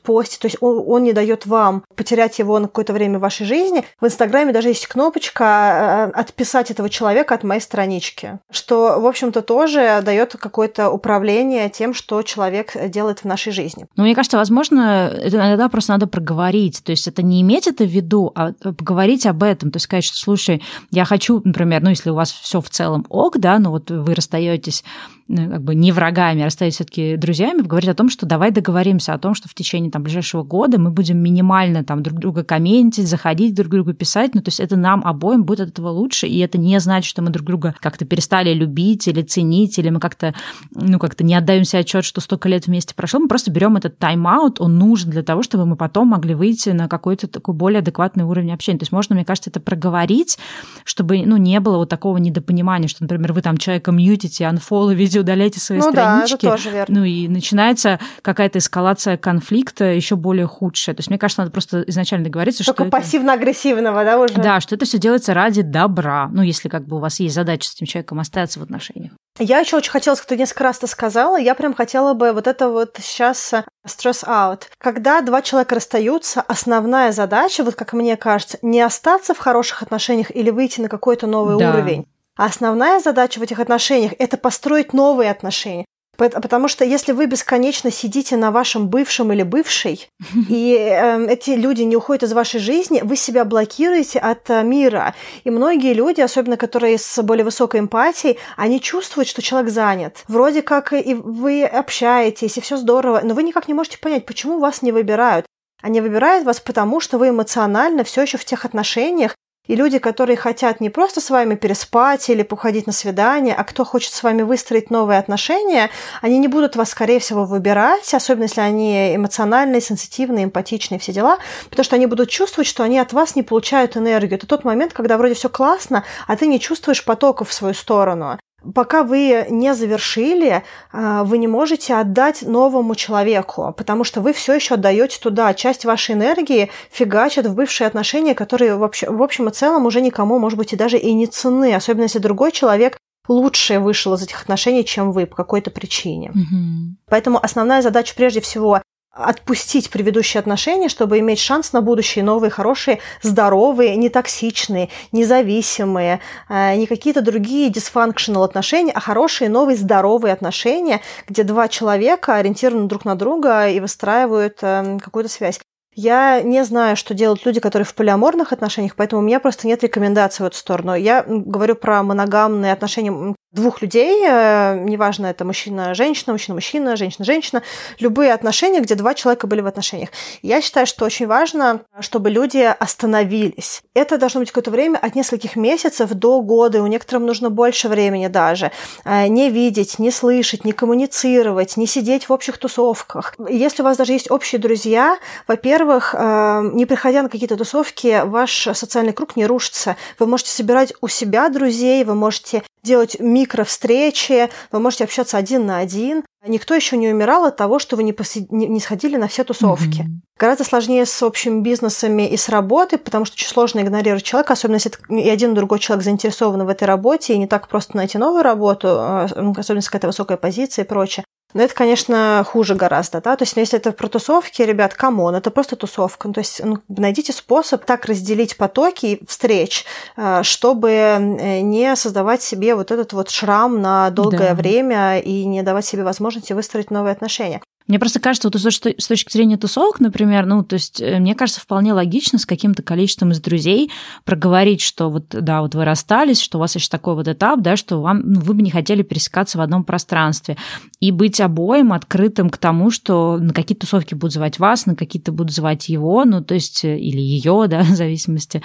[0.02, 3.46] постит, то есть он, он не дает вам потерять его на какое-то время в вашей
[3.46, 9.42] жизни, в Инстаграме даже есть кнопочка «отписать этого человека от моей странички, что, в общем-то,
[9.42, 13.86] тоже дает какое-то управление тем, что человек делает в нашей жизни.
[13.96, 16.82] Ну, мне кажется, возможно, это иногда просто надо проговорить.
[16.84, 19.70] То есть это не иметь это в виду, а поговорить об этом.
[19.70, 23.06] То есть сказать, что, слушай, я хочу, например, ну, если у вас все в целом
[23.08, 24.84] ок, да, но вот вы расстаетесь
[25.19, 29.14] ну, как бы не врагами, а расстались все-таки друзьями, говорить о том, что давай договоримся
[29.14, 33.06] о том, что в течение там, ближайшего года мы будем минимально там друг друга комментить,
[33.06, 34.34] заходить друг другу писать.
[34.34, 37.22] Ну, то есть это нам обоим будет от этого лучше, и это не значит, что
[37.22, 40.34] мы друг друга как-то перестали любить или ценить, или мы как-то,
[40.72, 43.20] ну, как-то не отдаем себе отчет, что столько лет вместе прошло.
[43.20, 46.88] Мы просто берем этот тайм-аут, он нужен для того, чтобы мы потом могли выйти на
[46.88, 48.78] какой-то такой более адекватный уровень общения.
[48.78, 50.38] То есть можно, мне кажется, это проговорить,
[50.84, 54.90] чтобы, ну, не было вот такого недопонимания, что, например, вы там человека мьютите, анфолло
[55.20, 56.46] видео удаляйте свои ну, странички.
[56.46, 57.00] Да, это тоже верно.
[57.00, 60.94] Ну и начинается какая-то эскалация конфликта еще более худшая.
[60.94, 64.34] То есть мне кажется, надо просто изначально договориться, Только что пассивно-агрессивного, да, уже?
[64.34, 66.28] Да, что это все делается ради добра.
[66.32, 69.12] Ну, если как бы у вас есть задача с этим человеком остаться в отношениях.
[69.38, 72.68] Я еще очень хотела, ты несколько раз это сказала, я прям хотела бы вот это
[72.68, 73.54] вот сейчас
[73.86, 74.64] stress out.
[74.78, 80.34] Когда два человека расстаются, основная задача, вот как мне кажется, не остаться в хороших отношениях
[80.34, 81.70] или выйти на какой-то новый да.
[81.70, 82.06] уровень,
[82.36, 85.84] а основная задача в этих отношениях– это построить новые отношения.
[86.16, 90.08] Потому что если вы бесконечно сидите на вашем бывшем или бывшей,
[90.50, 95.14] и э, эти люди не уходят из вашей жизни, вы себя блокируете от э, мира.
[95.44, 100.24] И многие люди, особенно которые с более высокой эмпатией, они чувствуют, что человек занят.
[100.28, 104.58] Вроде как и вы общаетесь, и все здорово, но вы никак не можете понять, почему
[104.58, 105.46] вас не выбирают.
[105.82, 109.34] Они выбирают вас потому, что вы эмоционально все еще в тех отношениях,
[109.66, 113.84] и люди, которые хотят не просто с вами переспать или походить на свидание, а кто
[113.84, 115.90] хочет с вами выстроить новые отношения,
[116.22, 121.38] они не будут вас, скорее всего, выбирать, особенно если они эмоциональные, сенситивные, эмпатичные, все дела,
[121.68, 124.38] потому что они будут чувствовать, что они от вас не получают энергию.
[124.38, 128.38] Это тот момент, когда вроде все классно, а ты не чувствуешь потоков в свою сторону
[128.74, 134.54] пока вы не завершили, а, вы не можете отдать новому человеку, потому что вы все
[134.54, 135.52] еще отдаете туда.
[135.54, 140.38] Часть вашей энергии фигачат в бывшие отношения, которые вообще, в общем и целом уже никому,
[140.38, 142.98] может быть, и даже и не цены, особенно если другой человек
[143.28, 146.32] лучше вышел из этих отношений, чем вы по какой-то причине.
[146.34, 147.06] Mm-hmm.
[147.08, 148.82] Поэтому основная задача прежде всего
[149.12, 156.76] отпустить предыдущие отношения, чтобы иметь шанс на будущее новые, хорошие, здоровые, не токсичные, независимые, э,
[156.76, 163.04] не какие-то другие dysfunctional отношения, а хорошие, новые, здоровые отношения, где два человека ориентированы друг
[163.04, 165.58] на друга и выстраивают э, какую-то связь.
[165.92, 169.82] Я не знаю, что делают люди, которые в полиаморных отношениях, поэтому у меня просто нет
[169.82, 170.94] рекомендаций в эту сторону.
[170.94, 177.62] Я говорю про моногамные отношения двух людей, э, неважно, это мужчина-женщина, мужчина-мужчина, женщина-женщина,
[177.98, 180.10] любые отношения, где два человека были в отношениях.
[180.42, 183.82] Я считаю, что очень важно, чтобы люди остановились.
[183.92, 188.28] Это должно быть какое-то время от нескольких месяцев до года, у некоторых нужно больше времени
[188.28, 188.70] даже.
[189.04, 193.34] Э, не видеть, не слышать, не коммуницировать, не сидеть в общих тусовках.
[193.48, 198.68] Если у вас даже есть общие друзья, во-первых, э, не приходя на какие-то тусовки, ваш
[198.74, 199.96] социальный круг не рушится.
[200.20, 205.78] Вы можете собирать у себя друзей, вы можете делать микровстречи, вы можете общаться один на
[205.78, 206.22] один.
[206.46, 208.50] Никто еще не умирал от того, что вы не, посид...
[208.50, 210.00] не сходили на все тусовки.
[210.00, 210.38] Mm-hmm.
[210.38, 214.76] Гораздо сложнее с общими бизнесами и с работой, потому что очень сложно игнорировать человека, особенно
[214.76, 218.16] если и один и другой человек заинтересованы в этой работе, и не так просто найти
[218.16, 221.24] новую работу, а, особенно если какая-то высокая позиция и прочее.
[221.54, 225.17] Но это, конечно, хуже гораздо, да, то есть ну, если это про тусовки, ребят, come
[225.17, 229.84] on, это просто тусовка, ну, то есть ну, найдите способ так разделить потоки встреч,
[230.16, 234.54] э, чтобы э, не создавать себе вот этот вот шрам на долгое да.
[234.54, 237.60] время и не давать себе возможности выстроить новые отношения.
[237.90, 241.60] Мне просто кажется, вот с точки зрения тусовок, например, ну, то есть, э, мне кажется,
[241.60, 243.90] вполне логично с каким-то количеством из друзей
[244.24, 247.74] проговорить, что вот, да, вот вы расстались, что у вас еще такой вот этап, да,
[247.74, 250.56] что вам, ну, вы бы не хотели пересекаться в одном пространстве.
[251.00, 255.32] И быть обоим открытым к тому, что на какие тусовки будут звать вас, на какие-то
[255.32, 258.62] будут звать его, ну, то есть, э, или ее, да, в зависимости.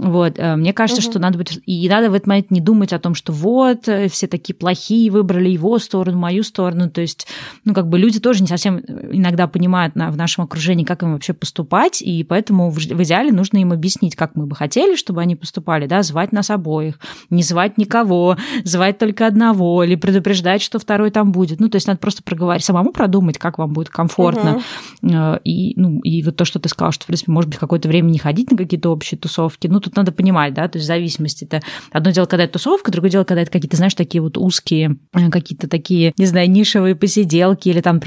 [0.00, 0.34] Вот.
[0.36, 1.12] Э, мне кажется, угу.
[1.12, 1.60] что надо быть...
[1.64, 5.48] И надо в этот момент не думать о том, что вот, все такие плохие, выбрали
[5.48, 6.90] его сторону, мою сторону.
[6.90, 7.28] То есть,
[7.64, 11.02] ну, как бы люди тоже не совсем совсем иногда понимают на, в нашем окружении, как
[11.02, 14.96] им вообще поступать, и поэтому в, в идеале нужно им объяснить, как мы бы хотели,
[14.96, 16.98] чтобы они поступали, да, звать нас обоих,
[17.30, 21.60] не звать никого, звать только одного, или предупреждать, что второй там будет.
[21.60, 24.62] Ну, то есть надо просто проговорить, самому продумать, как вам будет комфортно.
[25.02, 25.40] Угу.
[25.44, 28.10] И, ну, и вот то, что ты сказал, что, в принципе, может быть, какое-то время
[28.10, 31.60] не ходить на какие-то общие тусовки, ну, тут надо понимать, да, то есть зависимость это
[31.92, 35.30] одно дело, когда это тусовка, другое дело, когда это какие-то, знаешь, такие вот узкие, э,
[35.30, 38.00] какие-то такие, не знаю, нишевые посиделки или там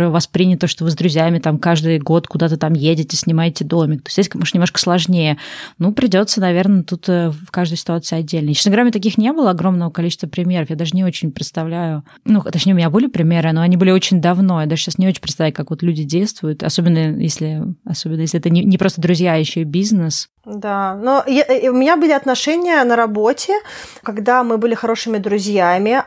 [0.47, 4.03] воспринятые то, что вы с друзьями там каждый год куда-то там едете, снимаете домик.
[4.03, 5.37] То есть здесь, может, немножко сложнее.
[5.79, 8.53] Ну, придется, наверное, тут э, в каждой ситуации отдельно.
[8.53, 10.69] Честно говоря, таких не было огромного количества примеров.
[10.69, 12.03] Я даже не очень представляю.
[12.25, 14.61] Ну, точнее, у меня были примеры, но они были очень давно.
[14.61, 18.49] Я даже сейчас не очень представляю, как вот люди действуют, особенно если, особенно если это
[18.49, 20.29] не, не просто друзья, а еще и бизнес.
[20.47, 23.53] Да, но я, у меня были отношения на работе,
[24.01, 26.01] когда мы были хорошими друзьями,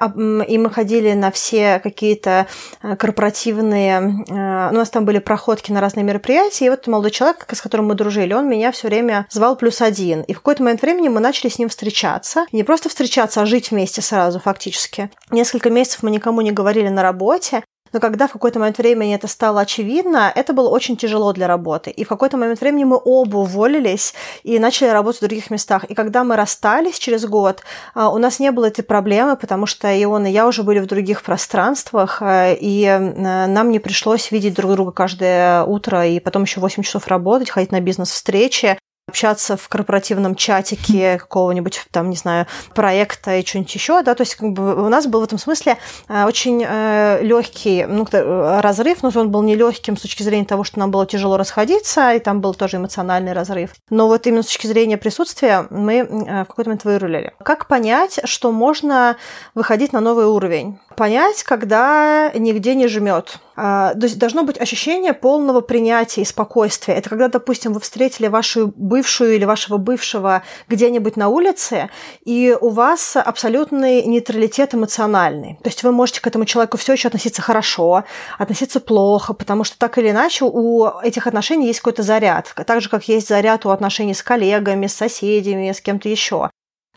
[0.51, 2.47] и мы ходили на все какие-то
[2.83, 4.25] э, корпоративные...
[4.31, 7.89] Э, у нас там были проходки на разные мероприятия, и вот молодой человек, с которым
[7.89, 10.23] мы дружили, он меня все время звал плюс один.
[10.23, 12.47] И в какой-то момент времени мы начали с ним встречаться.
[12.51, 15.11] не просто встречаться, а жить вместе сразу фактически.
[15.31, 17.63] Несколько месяцев мы никому не говорили на работе,
[17.93, 21.91] но когда в какой-то момент времени это стало очевидно, это было очень тяжело для работы.
[21.91, 25.85] И в какой-то момент времени мы оба уволились и начали работать в других местах.
[25.85, 27.63] И когда мы расстались через год,
[27.95, 30.79] а, у нас не было этой проблемы, потому что и он, и я уже были
[30.79, 36.43] в других пространствах, а, и нам не пришлось видеть друг друга каждое утро и потом
[36.43, 38.79] еще 8 часов работать, ходить на бизнес-встречи.
[39.11, 44.37] Общаться в корпоративном чатике какого-нибудь там, не знаю, проекта и что-нибудь еще, да, то есть
[44.37, 45.77] как бы у нас был в этом смысле
[46.09, 50.65] э, очень э, легкий ну, разрыв, но он был не легким с точки зрения того,
[50.65, 53.73] что нам было тяжело расходиться, и там был тоже эмоциональный разрыв.
[53.91, 57.33] Но вот именно с точки зрения присутствия мы э, в какой-то момент вырулили.
[57.43, 59.17] Как понять, что можно
[59.55, 60.79] выходить на новый уровень?
[60.97, 63.39] Понять, когда нигде не жмет.
[63.57, 66.95] А, то есть должно быть ощущение полного принятия и спокойствия.
[66.95, 71.91] Это когда, допустим, вы встретили вашу бывшую или вашего бывшего где-нибудь на улице,
[72.25, 75.59] и у вас абсолютный нейтралитет эмоциональный.
[75.63, 78.05] То есть вы можете к этому человеку все еще относиться хорошо,
[78.39, 82.53] относиться плохо, потому что так или иначе у этих отношений есть какой-то заряд.
[82.67, 86.51] Так же, как есть заряд у отношений с коллегами, с соседями, с кем-то еще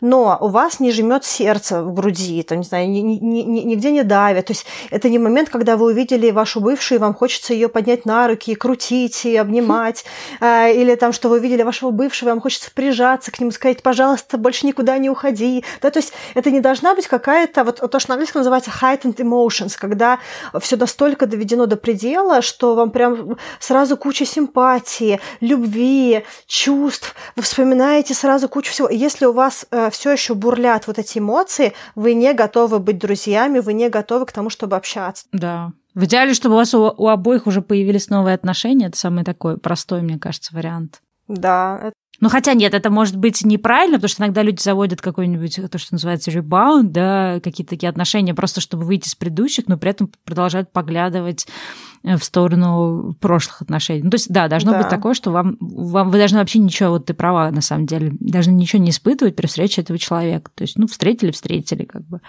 [0.04, 3.90] но у вас не жмет сердце в груди, там, не знаю, ни, ни, ни, нигде
[3.90, 4.44] не давит.
[4.46, 8.04] То есть это не момент, когда вы увидели вашу бывшую, и вам хочется ее поднять
[8.04, 10.04] на руки и крутить, и обнимать.
[10.40, 13.82] А, или там, что вы увидели вашего бывшего, и вам хочется прижаться к нему, сказать,
[13.82, 15.64] пожалуйста, больше никуда не уходи.
[15.80, 19.16] Да, то есть это не должна быть какая-то, вот то, что на английском называется heightened
[19.16, 20.18] emotions, когда
[20.60, 28.12] все настолько доведено до предела, что вам прям сразу куча симпатии, любви, чувств, вы вспоминаете
[28.12, 28.88] сразу кучу всего.
[28.88, 32.98] И если у вас э, все еще бурлят вот эти эмоции, вы не готовы быть
[32.98, 35.26] друзьями, вы не готовы к тому, чтобы общаться.
[35.32, 35.72] Да.
[35.94, 39.58] В идеале, чтобы у вас у, у обоих уже появились новые отношения, это самый такой
[39.58, 41.00] простой, мне кажется, вариант.
[41.28, 41.92] Да.
[42.20, 45.94] Ну, хотя нет, это может быть неправильно, потому что иногда люди заводят какой-нибудь, то, что
[45.94, 50.72] называется ребаунд, да, какие-то такие отношения, просто чтобы выйти с предыдущих, но при этом продолжают
[50.72, 51.46] поглядывать
[52.04, 54.02] в сторону прошлых отношений.
[54.02, 54.78] Ну, то есть, да, должно да.
[54.78, 58.12] быть такое, что вам, вам вы должны вообще ничего, вот ты права, на самом деле,
[58.20, 60.50] должны ничего не испытывать при встрече этого человека.
[60.54, 62.20] То есть, ну, встретили, встретили, как бы.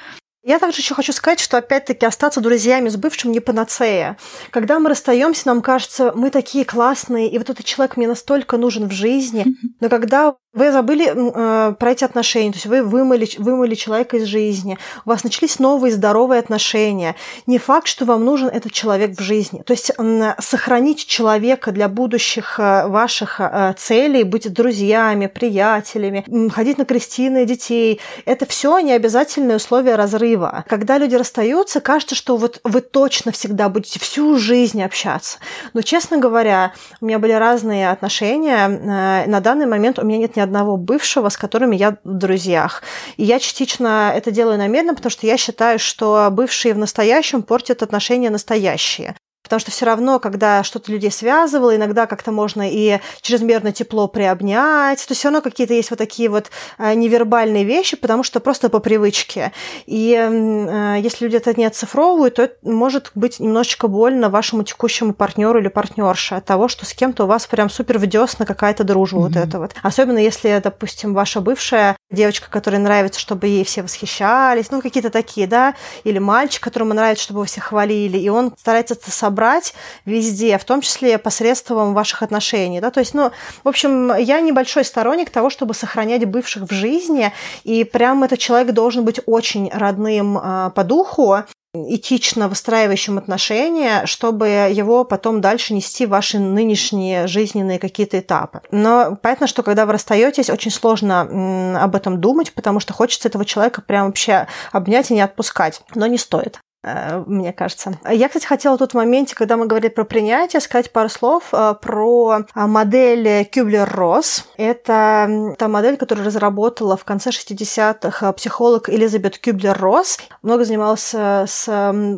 [0.47, 4.15] Я также еще хочу сказать, что опять-таки остаться друзьями с бывшим не панацея.
[4.51, 8.87] Когда мы расстаемся, нам кажется, мы такие классные, и вот этот человек мне настолько нужен
[8.87, 9.43] в жизни.
[9.81, 14.23] Но когда вы забыли э, про эти отношения, то есть вы вымыли, вымыли человека из
[14.23, 17.15] жизни, у вас начались новые здоровые отношения.
[17.45, 19.61] Не факт, что вам нужен этот человек в жизни.
[19.65, 26.49] То есть э, сохранить человека для будущих э, ваших э, целей, быть друзьями, приятелями, э,
[26.49, 30.63] ходить на крестины детей, это все не обязательные условия разрыва.
[30.69, 35.39] Когда люди расстаются, кажется, что вот вы точно всегда будете всю жизнь общаться.
[35.73, 38.69] Но, честно говоря, у меня были разные отношения.
[38.69, 42.81] Э, на данный момент у меня нет ни одного бывшего, с которыми я в друзьях.
[43.17, 47.83] И я частично это делаю намеренно, потому что я считаю, что бывшие в настоящем портят
[47.83, 49.15] отношения настоящие.
[49.45, 55.05] Потому что все равно, когда что-то людей связывало, иногда как-то можно и чрезмерно тепло приобнять,
[55.07, 58.79] то все равно какие-то есть вот такие вот э, невербальные вещи, потому что просто по
[58.79, 59.51] привычке.
[59.85, 65.13] И э, если люди это не оцифровывают, то это может быть немножечко больно вашему текущему
[65.13, 69.19] партнеру или партнерше от того, что с кем-то у вас прям супер вдесна какая-то дружба
[69.19, 69.21] mm-hmm.
[69.21, 69.75] вот это вот.
[69.83, 75.47] Особенно если, допустим, ваша бывшая девочка, которой нравится, чтобы ей все восхищались, ну какие-то такие,
[75.47, 79.73] да, или мальчик, которому нравится, чтобы вы все хвалили, и он старается это собрать брать
[80.05, 82.79] везде, в том числе посредством ваших отношений.
[82.81, 82.89] Да?
[82.91, 83.31] То есть, ну,
[83.63, 87.31] в общем, я небольшой сторонник того, чтобы сохранять бывших в жизни,
[87.63, 91.43] и прям этот человек должен быть очень родным э, по духу,
[91.89, 98.61] этично выстраивающим отношения, чтобы его потом дальше нести в ваши нынешние жизненные какие-то этапы.
[98.71, 103.45] Но понятно, что когда вы расстаетесь, очень сложно об этом думать, потому что хочется этого
[103.45, 105.81] человека прям вообще обнять и не отпускать.
[105.93, 106.59] Но не стоит.
[106.85, 107.97] Э, мне кажется.
[108.09, 111.75] Я, кстати, хотела в тот моменте, когда мы говорили про принятие, сказать пару слов э,
[111.81, 114.45] про э, модель Кюблер-Росс.
[114.57, 120.19] Это та модель, которую разработала в конце 60-х психолог Элизабет Кюблер-Росс.
[120.43, 121.67] Много занималась с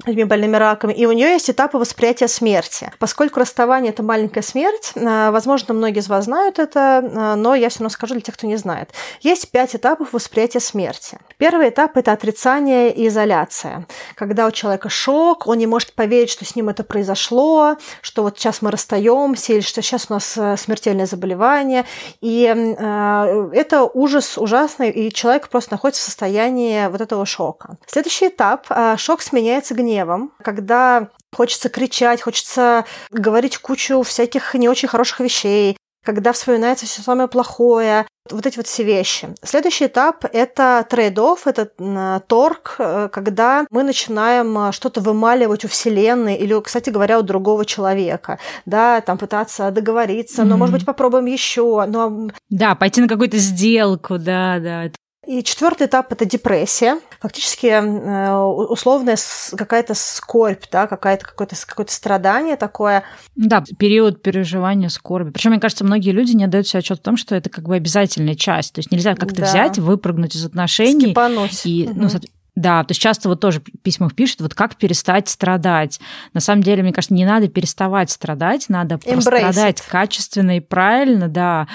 [0.06, 0.92] людьми больными раком.
[0.92, 2.92] И у нее есть этапы восприятия смерти.
[3.00, 7.90] Поскольку расставание– это маленькая смерть, возможно, многие из вас знают это, но я все равно
[7.90, 8.90] скажу для тех, кто не знает.
[9.22, 11.18] Есть пять этапов восприятия смерти.
[11.38, 13.86] Первый этап– это отрицание и изоляция.
[14.16, 18.38] Когда у человека шок, он не может поверить, что с ним это произошло, что вот
[18.38, 21.86] сейчас мы расстаемся, или что сейчас у нас э, смертельное заболевание.
[22.22, 27.78] И э, это ужас ужасный, и человек просто находится в состоянии вот этого шока.
[27.86, 34.88] Следующий этап э,– шок сменяется гневом, когда Хочется кричать, хочется говорить кучу всяких не очень
[34.88, 35.78] хороших вещей,
[36.08, 39.28] когда вспоминается все самое плохое, вот эти вот все вещи.
[39.44, 46.36] Следующий этап– это trade-off, это торг, э, когда мы начинаем э, что-то вымаливать у Вселенной
[46.36, 50.46] или, кстати говоря, у другого человека, да, там пытаться договориться, mm-hmm.
[50.46, 52.30] но, может быть, попробуем еще, но...
[52.50, 54.84] Да, пойти на какую-то сделку, да, да.
[55.28, 59.18] И четвертый этап это депрессия, фактически э, условная
[59.58, 63.04] какая-то скорбь, да, какая-то какое-то какое-то страдание такое.
[63.36, 65.32] Да, период переживания скорби.
[65.32, 67.76] Причем, мне кажется, многие люди не отдают себе отчет в том, что это как бы
[67.76, 68.74] обязательная часть.
[68.74, 69.48] То есть нельзя как-то да.
[69.48, 71.66] взять, выпрыгнуть из отношений Скипануть.
[71.66, 72.04] и, угу.
[72.04, 72.10] ну,
[72.56, 76.00] да, то есть часто вот тоже в письмах пишут, вот как перестать страдать.
[76.34, 81.28] На самом деле, мне кажется, не надо переставать страдать, надо Embrace страдать качественно и правильно,
[81.28, 81.68] да,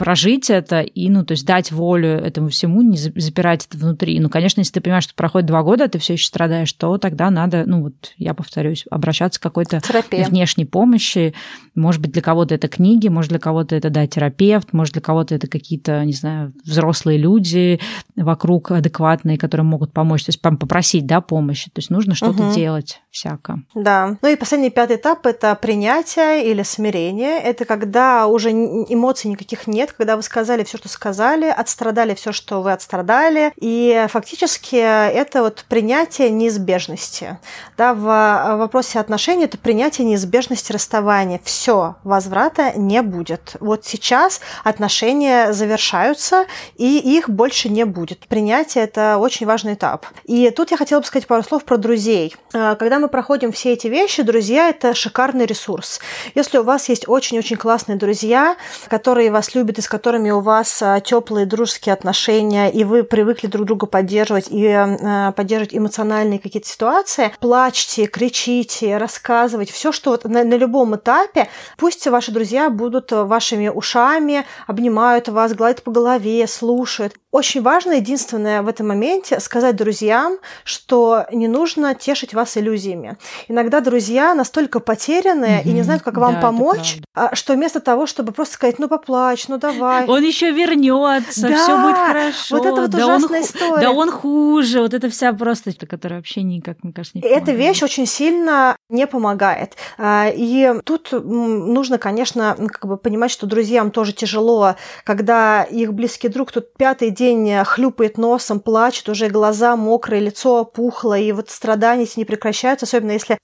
[0.00, 4.18] прожить это и, ну, то есть дать волю этому всему, не запирать это внутри.
[4.18, 6.96] Ну, конечно, если ты понимаешь, что проходит два года, а ты все еще страдаешь, то
[6.96, 10.24] тогда надо, ну, вот я повторюсь, обращаться к какой-то Терапия.
[10.24, 11.34] внешней помощи.
[11.74, 15.34] Может быть, для кого-то это книги, может, для кого-то это, да, терапевт, может, для кого-то
[15.34, 17.78] это какие-то, не знаю, взрослые люди
[18.16, 20.24] вокруг адекватные, которые могут помочь.
[20.24, 21.66] То есть попросить, да, помощи.
[21.66, 22.54] То есть нужно что-то угу.
[22.54, 23.60] делать всяко.
[23.74, 24.16] Да.
[24.22, 27.38] Ну и последний пятый этап– это принятие или смирение.
[27.38, 32.32] Это когда уже эмоций никаких нет, момент, когда вы сказали все, что сказали, отстрадали все,
[32.32, 37.38] что вы отстрадали, и фактически это вот принятие неизбежности.
[37.76, 41.40] Да, в вопросе отношений это принятие неизбежности расставания.
[41.44, 43.56] Все, возврата не будет.
[43.60, 48.26] Вот сейчас отношения завершаются, и их больше не будет.
[48.28, 50.06] Принятие– это очень важный этап.
[50.24, 52.36] И тут я хотела бы сказать пару слов про друзей.
[52.52, 56.00] А, когда мы проходим все эти вещи, друзья– это шикарный ресурс.
[56.34, 58.56] Если у вас есть очень-очень классные друзья,
[58.88, 63.46] которые вас любят и с которыми у вас а, теплые дружеские отношения, и вы привыкли
[63.46, 70.24] друг друга поддерживать и а, поддерживать эмоциональные какие-то ситуации, плачьте, кричите, рассказывайте, все, что вот
[70.24, 76.46] на, на любом этапе, пусть ваши друзья будут вашими ушами, обнимают вас, гладят по голове,
[76.46, 77.14] слушают.
[77.30, 83.16] Очень важно, единственное в этом моменте, сказать друзьям, что не нужно тешить вас иллюзиями.
[83.46, 85.68] Иногда друзья настолько потерянные mm-hmm.
[85.68, 88.88] и не знают, как вам да, помочь, а, что вместо того, чтобы просто сказать, ну
[88.88, 90.06] поплачь, ну давай.
[90.06, 92.56] Он еще вернется, да, все будет хорошо.
[92.56, 93.80] Вот это вот да ужасная он, история.
[93.80, 97.48] Да он хуже, вот это вся просто, которая вообще никак, мне кажется, не помогает.
[97.48, 99.76] Эта вещь очень сильно не помогает.
[99.98, 106.28] А, и тут нужно, конечно, как бы понимать, что друзьям тоже тяжело, когда их близкий
[106.28, 112.04] друг тут пятый день хлюпает носом, плачет, уже глаза мокрые, лицо опухло, и вот страдания
[112.04, 113.38] эти не прекращаются, особенно если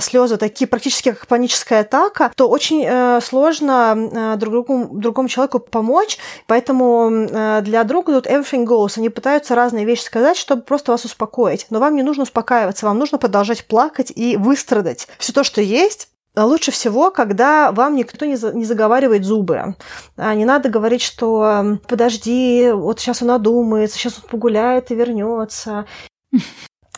[0.00, 5.61] слезы такие практически как паническая атака, то очень э, сложно э, друг другу, другому человеку
[5.70, 10.92] помочь, поэтому э, для друга тут everything goes, они пытаются разные вещи сказать, чтобы просто
[10.92, 15.08] вас успокоить, но вам не нужно успокаиваться, вам нужно продолжать плакать и выстрадать.
[15.18, 19.76] Все то, что есть, а лучше всего, когда вам никто не, за, не заговаривает зубы.
[20.16, 25.84] А не надо говорить, что подожди, вот сейчас он одумается, сейчас он погуляет и вернется.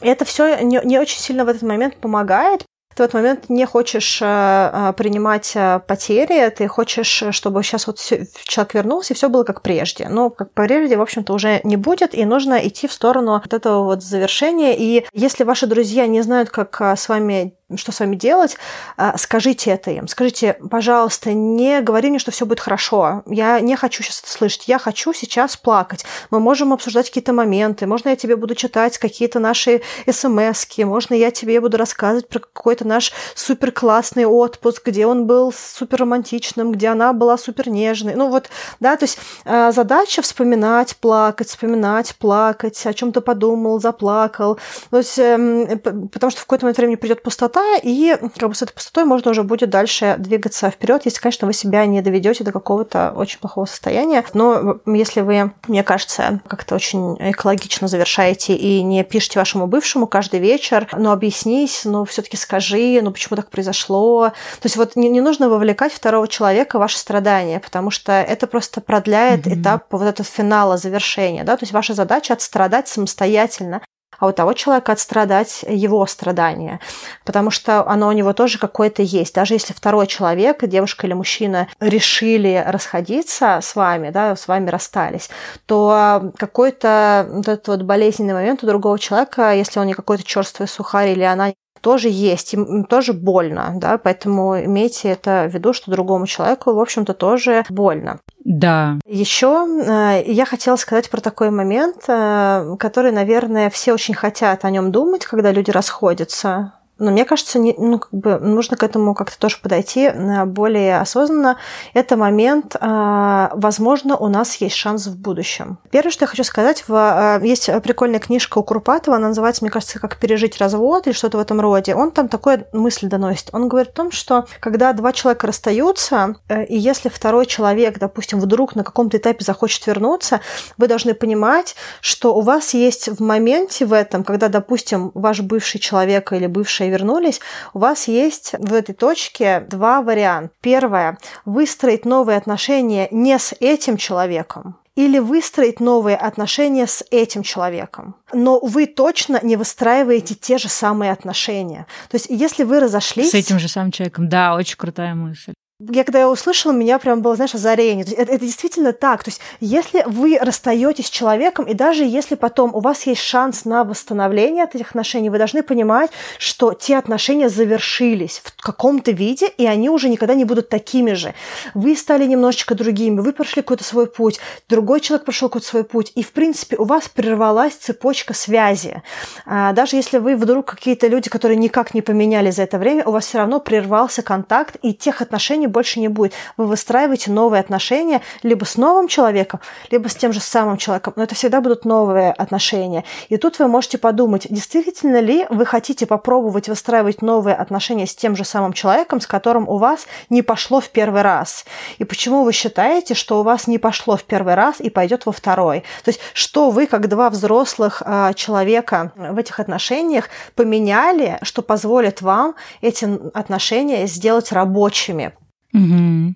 [0.00, 2.64] Это все не, не очень сильно в этот момент помогает,
[2.95, 7.86] ты в этот момент не хочешь э, э, принимать э, потери, ты хочешь, чтобы сейчас
[7.86, 10.09] вот человек вернулся, и все было как прежде.
[10.09, 13.84] Но как прежде, в общем-то, уже не будет, и нужно идти в сторону вот этого
[13.84, 14.76] вот завершения.
[14.76, 18.56] И если ваши друзья не знают, как с вами что с вами делать,
[18.96, 20.06] а, скажите это им.
[20.06, 23.22] Скажите, пожалуйста, не говори мне, что все будет хорошо.
[23.26, 24.68] Я не хочу сейчас это слышать.
[24.68, 26.04] Я хочу сейчас плакать.
[26.30, 27.86] Мы можем обсуждать какие-то моменты.
[27.86, 32.86] Можно я тебе буду читать какие-то наши смс Можно я тебе буду рассказывать про какой-то
[32.86, 38.14] наш супер классный отпуск, где он был супер романтичным, где она была супер нежной.
[38.14, 38.50] Ну вот,
[38.80, 44.58] да, то есть а, задача вспоминать, плакать, вспоминать, плакать, о чем-то подумал, заплакал.
[44.90, 48.62] То есть, эм, потому что в какой-то момент времени придет пустота, и как бы с
[48.62, 52.52] этой пустотой можно уже будет дальше двигаться вперед, если, конечно, вы себя не доведете до
[52.52, 54.24] какого-то очень плохого состояния.
[54.34, 60.40] Но если вы, мне кажется, как-то очень экологично завершаете и не пишете вашему бывшему каждый
[60.40, 64.30] вечер, ну объяснись, ну все-таки скажи, ну почему так произошло.
[64.61, 68.46] То есть вот не, не нужно вовлекать второго человека в ваши страдания, потому что это
[68.46, 69.61] просто продляет mm-hmm.
[69.61, 71.44] этап вот этого финала, завершения.
[71.44, 71.57] Да?
[71.57, 73.80] То есть ваша задача отстрадать самостоятельно
[74.18, 76.80] а у того человека отстрадать его страдания,
[77.24, 79.34] потому что оно у него тоже какое-то есть.
[79.34, 85.30] Даже если второй человек, девушка или мужчина, решили расходиться с вами, да, с вами расстались,
[85.66, 90.68] то какой-то вот этот вот болезненный момент у другого человека, если он не какой-то черствый
[90.68, 91.52] сухарь или она
[91.85, 96.80] тоже есть, им тоже больно, да, поэтому имейте это в виду, что другому человеку, в
[96.80, 98.20] общем-то, тоже больно.
[98.43, 98.99] Да.
[99.07, 104.70] Еще э, я хотела сказать про такой момент, э, который, наверное, все очень хотят о
[104.70, 109.14] нем думать, когда люди расходятся но мне кажется, не, ну, как бы нужно к этому
[109.14, 111.59] как-то тоже подойти э, более осознанно.
[111.92, 115.78] Это момент, э, возможно, у нас есть шанс в будущем.
[115.90, 119.70] Первое, что я хочу сказать, в, э, есть прикольная книжка у Курпатова, она называется, мне
[119.70, 121.97] кажется, «Как пережить развод» или что-то в этом роде.
[121.97, 123.49] Он там такую мысль доносит.
[123.53, 126.36] Он говорит о том, что когда два человека расстаются,
[126.68, 130.40] и если второй человек, допустим, вдруг на каком-то этапе захочет вернуться,
[130.78, 135.80] вы должны понимать, что у вас есть в моменте в этом, когда, допустим, ваш бывший
[135.80, 137.41] человек или бывшая и вернулись,
[137.72, 140.55] у вас есть в этой точке два варианта.
[140.61, 148.14] Первое– выстроить новые отношения не с этим человеком, или выстроить новые отношения с этим человеком.
[148.32, 151.87] Но вы точно не выстраиваете те же самые отношения.
[152.11, 153.30] То есть, если вы разошлись...
[153.30, 157.20] С этим же самым человеком, да, очень крутая мысль я когда я услышала, меня прям
[157.20, 158.04] было, знаешь, озарение.
[158.04, 159.24] Это, это действительно так.
[159.24, 163.64] То есть, если вы расстаетесь с человеком, и даже если потом у вас есть шанс
[163.64, 169.48] на восстановление от этих отношений, вы должны понимать, что те отношения завершились в каком-то виде,
[169.48, 171.34] и они уже никогда не будут такими же.
[171.74, 176.12] Вы стали немножечко другими, вы прошли какой-то свой путь, другой человек прошел какой-то свой путь,
[176.14, 179.02] и, в принципе, у вас прервалась цепочка связи.
[179.44, 183.10] А, даже если вы вдруг какие-то люди, которые никак не поменялись за это время, у
[183.10, 186.32] вас все равно прервался контакт, и тех отношений больше не будет.
[186.56, 189.60] Вы выстраиваете новые отношения либо с новым человеком,
[189.90, 193.04] либо с тем же самым человеком, но это всегда будут новые отношения.
[193.28, 198.36] И тут вы можете подумать, действительно ли вы хотите попробовать выстраивать новые отношения с тем
[198.36, 201.64] же самым человеком, с которым у вас не пошло в первый раз.
[201.98, 205.32] И почему вы считаете, что у вас не пошло в первый раз и пойдет во
[205.32, 205.80] второй?
[206.04, 212.22] То есть, что вы, как два взрослых э, человека в этих отношениях, поменяли, что позволит
[212.22, 215.32] вам эти отношения сделать рабочими?
[215.74, 216.34] Угу.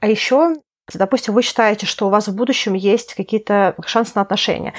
[0.00, 0.56] А еще,
[0.92, 4.74] допустим, вы считаете, что у вас в будущем есть какие-то шансы на отношения.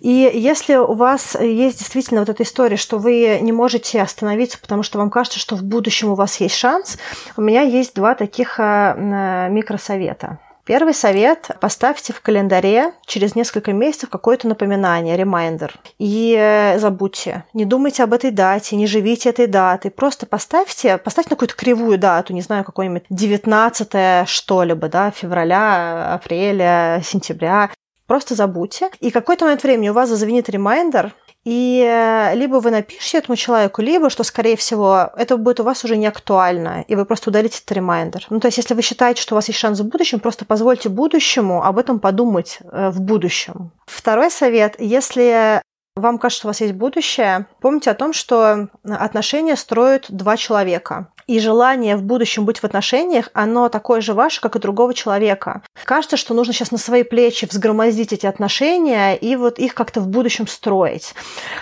[0.00, 4.82] И если у вас есть действительно вот эта история, что вы не можете остановиться, потому
[4.82, 6.98] что вам кажется, что в будущем у вас есть шанс,
[7.36, 10.38] у меня есть два таких э, микросовета.
[10.70, 15.74] Первый совет– поставьте в календаре через несколько месяцев какое-то напоминание, ремайдер.
[15.98, 17.42] И э, забудьте.
[17.54, 19.90] Не думайте об этой дате, не живите этой датой.
[19.90, 27.02] Просто поставьте, поставьте на какую-то кривую дату, не знаю, какой-нибудь 19 что-либо, да, февраля, апреля,
[27.04, 27.70] сентября.
[28.06, 28.90] Просто забудьте.
[29.00, 31.12] И какой-то момент времени у вас зазвенит ремайдер,
[31.44, 35.84] и э, либо вы напишите этому человеку, либо, что, скорее всего, это будет у вас
[35.84, 38.26] уже не актуально, и вы просто удалите этот ремайдер.
[38.28, 40.90] Ну, то есть, если вы считаете, что у вас есть шанс в будущем, просто позвольте
[40.90, 43.72] будущему об этом подумать э, в будущем.
[43.86, 44.76] Второй совет.
[44.78, 45.62] Если
[45.96, 51.08] вам кажется, что у вас есть будущее, помните о том, что отношения строят два человека
[51.30, 55.62] и желание в будущем быть в отношениях, оно такое же ваше, как и другого человека.
[55.84, 60.08] Кажется, что нужно сейчас на свои плечи взгромоздить эти отношения и вот их как-то в
[60.08, 61.14] будущем строить.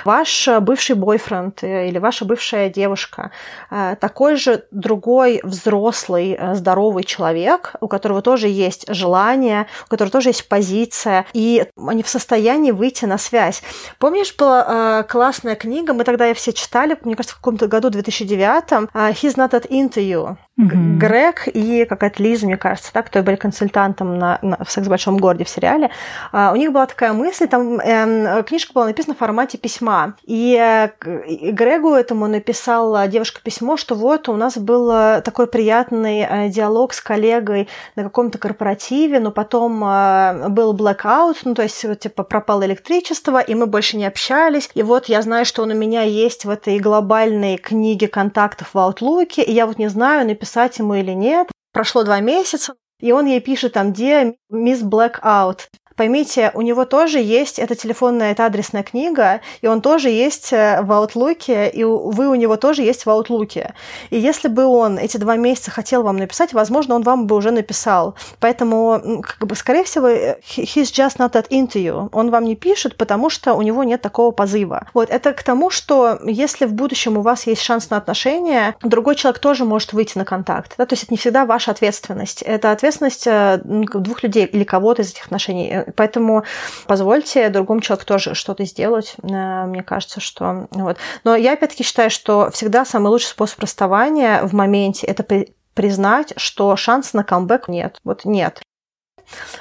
[0.06, 3.30] Ваш бывший бойфренд э, или ваша бывшая девушка
[3.70, 10.10] э, такой же другой взрослый, э, здоровый человек, у которого тоже есть желание, у которого
[10.10, 13.62] тоже есть позиция, и они в состоянии выйти на связь.
[13.98, 18.88] Помнишь, была классная книга, мы тогда ее все читали, мне кажется, в каком-то году, 2009,
[19.20, 20.38] «He's not этот интервью.
[20.58, 20.96] Mm-hmm.
[20.96, 24.90] Грег и какая-то Лиза, мне кажется, так, которые были консультантом на, на, в «Секс в
[24.90, 25.90] большом городе» в сериале,
[26.32, 30.14] а, у них была такая мысль, там э, книжка была написана в формате письма.
[30.24, 30.88] И э,
[31.52, 36.92] Грегу этому написала девушка письмо, что вот у нас был э, такой приятный э, диалог
[36.92, 42.24] с коллегой на каком-то корпоративе, но потом э, был blackout, ну то есть вот, типа
[42.24, 44.70] пропало электричество, и мы больше не общались.
[44.74, 48.76] И вот я знаю, что он у меня есть в этой глобальной книге контактов в
[48.76, 51.48] Outlook, и я вот не знаю, написать ему или нет.
[51.72, 55.68] Прошло два месяца, и он ей пишет там, где мисс Blackout.
[55.98, 60.80] Поймите, у него тоже есть эта телефонная, эта адресная книга, и он тоже есть э,
[60.80, 63.72] в Outlook, и вы у него тоже есть в Outlook.
[64.10, 67.50] И если бы он эти два месяца хотел вам написать, возможно, он вам бы уже
[67.50, 68.14] написал.
[68.38, 72.08] Поэтому, как бы, скорее всего, э, he's just not that into you.
[72.12, 74.86] Он вам не пишет, потому что у него нет такого позыва.
[74.94, 79.16] Вот, это к тому, что если в будущем у вас есть шанс на отношения, другой
[79.16, 80.74] человек тоже может выйти на контакт.
[80.78, 80.86] Да?
[80.86, 82.42] То есть это не всегда ваша ответственность.
[82.42, 86.44] Это ответственность э, двух людей или кого-то из этих отношений Поэтому
[86.86, 89.14] позвольте другому человеку тоже что-то сделать.
[89.22, 90.68] Э, мне кажется, что...
[90.70, 90.96] Вот.
[91.24, 96.74] Но я опять-таки считаю, что всегда самый лучший способ расставания в моменте– это признать, что
[96.76, 98.00] шанс на камбэк нет.
[98.02, 98.60] Вот нет.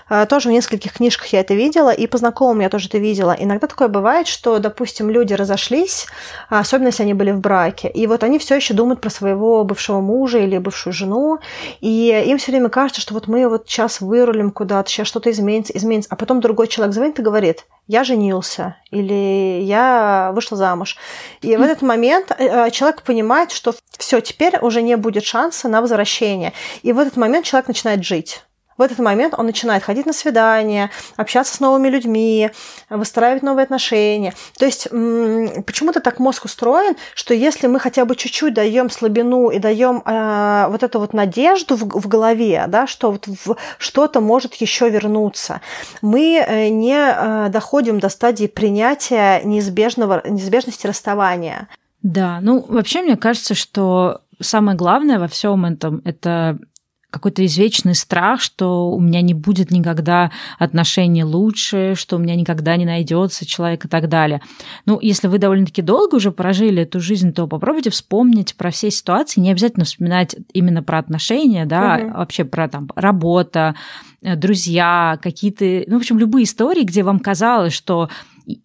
[0.10, 3.36] Э, тоже в нескольких книжках я это видела, и по знакомым я тоже это видела.
[3.38, 6.08] Иногда такое бывает, что, допустим, люди разошлись,
[6.50, 10.02] особенно если они были в браке, и вот они все еще думают про своего бывшего
[10.02, 11.40] мужа или бывшую жену,
[11.82, 15.74] и им все время кажется, что вот мы вот сейчас вырулим куда-то, сейчас что-то изменится,
[15.76, 20.98] изменится, а потом другой человек звонит и говорит, я женился или я вышла замуж.
[21.42, 25.82] И в этот момент э, человек понимает, что все, теперь уже не будет шанса на
[25.82, 26.54] возвращение.
[26.84, 28.44] И в этот момент человек начинает жить
[28.78, 32.52] в этот момент он начинает ходить на свидания, общаться с новыми людьми,
[32.90, 34.34] выстраивать новые отношения.
[34.58, 39.60] То есть почему-то так мозг устроен, что если мы хотя бы чуть-чуть даем слабину и
[39.60, 43.28] даем э, вот эту вот надежду в, в голове, да, что вот
[43.78, 45.62] что-то может еще вернуться,
[46.02, 51.68] мы э, не э, доходим до стадии принятия неизбежного, неизбежности расставания.
[52.04, 56.60] Да, ну вообще мне кажется, что самое главное во всем этом это
[57.10, 62.76] какой-то извечный страх, что у меня не будет никогда отношений лучше, что у меня никогда
[62.76, 64.42] не найдется человек и так далее.
[64.86, 69.40] Ну, если вы довольно-таки долго уже прожили эту жизнь, то попробуйте вспомнить про все ситуации,
[69.40, 72.18] не обязательно вспоминать именно про отношения, да, угу.
[72.18, 73.76] вообще про там работа,
[74.22, 78.10] э, друзья, какие-то, ну, в общем, любые истории, где вам казалось, что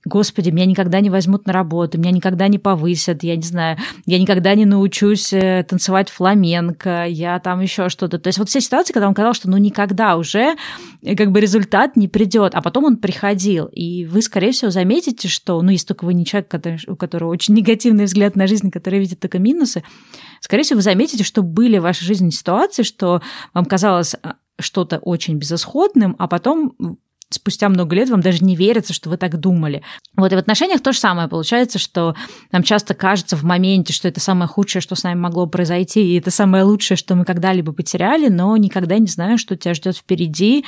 [0.05, 4.19] господи, меня никогда не возьмут на работу, меня никогда не повысят, я не знаю, я
[4.19, 8.19] никогда не научусь э, танцевать фламенко, я там еще что-то.
[8.19, 10.55] То есть вот все ситуации, когда он сказал, что ну никогда уже
[11.03, 15.29] э, как бы результат не придет, а потом он приходил, и вы, скорее всего, заметите,
[15.29, 18.71] что, ну, если только вы не человек, который, у которого очень негативный взгляд на жизнь,
[18.71, 19.83] который видит только минусы,
[20.41, 23.21] скорее всего, вы заметите, что были в вашей жизни ситуации, что
[23.53, 26.75] вам казалось а, что-то очень безысходным, а потом
[27.35, 29.83] спустя много лет вам даже не верится, что вы так думали.
[30.17, 32.15] Вот и в отношениях то же самое получается, что
[32.51, 36.19] нам часто кажется в моменте, что это самое худшее, что с нами могло произойти, и
[36.19, 40.65] это самое лучшее, что мы когда-либо потеряли, но никогда не знаю, что тебя ждет впереди.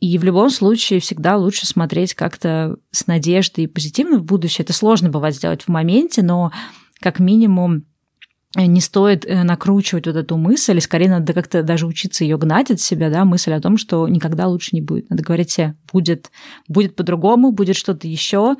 [0.00, 4.64] И в любом случае всегда лучше смотреть как-то с надеждой и позитивно в будущее.
[4.64, 6.50] Это сложно бывает сделать в моменте, но
[7.00, 7.84] как минимум
[8.56, 12.70] не стоит э, накручивать вот эту мысль, и скорее надо как-то даже учиться ее гнать
[12.70, 15.08] от себя, да, мысль о том, что никогда лучше не будет.
[15.08, 16.30] Надо говорить себе, будет,
[16.68, 18.56] будет по-другому, будет что-то еще,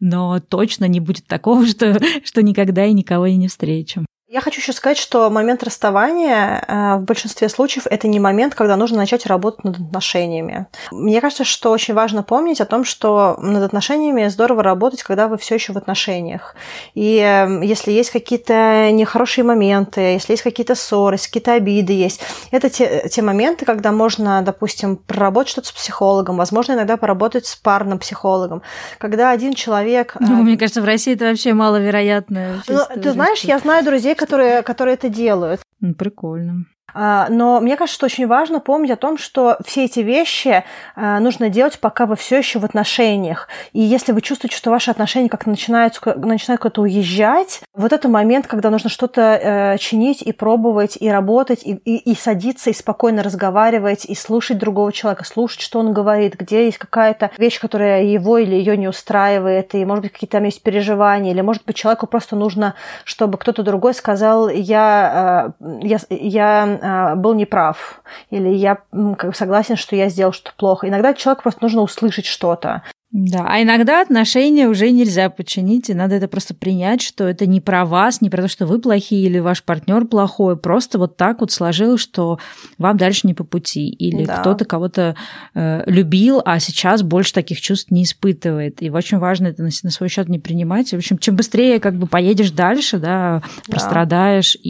[0.00, 4.04] но точно не будет такого, что, что никогда и никого и не встречу.
[4.34, 8.74] Я хочу еще сказать, что момент расставания э, в большинстве случаев это не момент, когда
[8.74, 10.66] нужно начать работать над отношениями.
[10.90, 15.38] Мне кажется, что очень важно помнить о том, что над отношениями здорово работать, когда вы
[15.38, 16.56] все еще в отношениях.
[16.94, 22.20] И э, если есть какие-то нехорошие моменты, если есть какие-то ссоры, какие-то обиды есть,
[22.50, 27.54] это те, те моменты, когда можно, допустим, проработать что-то с психологом, возможно, иногда поработать с
[27.54, 28.62] парным психологом.
[28.98, 30.16] Когда один человек...
[30.18, 32.64] Ну, мне кажется, в России это вообще маловероятно.
[32.66, 35.60] Ну, ты знаешь, я знаю друзей, которые, которые это делают.
[35.98, 36.64] Прикольно.
[36.92, 40.64] А, но мне кажется, что очень важно помнить о том, что все эти вещи
[40.94, 43.48] а, нужно делать, пока вы все еще в отношениях.
[43.72, 48.46] И если вы чувствуете, что ваши отношения как-то начинают, начинают куда-то уезжать, вот это момент,
[48.46, 53.22] когда нужно что-то э, чинить и пробовать, и работать, и, и, и садиться, и спокойно
[53.22, 58.38] разговаривать, и слушать другого человека, слушать, что он говорит, где есть какая-то вещь, которая его
[58.38, 62.06] или ее не устраивает, и, может быть, какие-то там есть переживания, или, может быть, человеку
[62.06, 62.74] просто нужно,
[63.04, 68.78] чтобы кто-то другой сказал, я, э, я, я а, был неправ, или я
[69.16, 70.88] как согласен, что я сделал что-то плохо.
[70.88, 72.82] Иногда человеку просто нужно услышать что-то.
[73.16, 77.60] Да, а иногда отношения уже нельзя починить, и надо это просто принять, что это не
[77.60, 81.40] про вас, не про то, что вы плохие или ваш партнер плохой, просто вот так
[81.40, 82.40] вот сложилось, что
[82.76, 84.38] вам дальше не по пути, или да.
[84.38, 85.14] кто-то кого-то
[85.54, 89.90] э, любил, а сейчас больше таких чувств не испытывает, и очень важно это на, на
[89.90, 90.90] свой счет не принимать.
[90.90, 94.68] В общем, чем быстрее как бы поедешь дальше, да, прострадаешь да.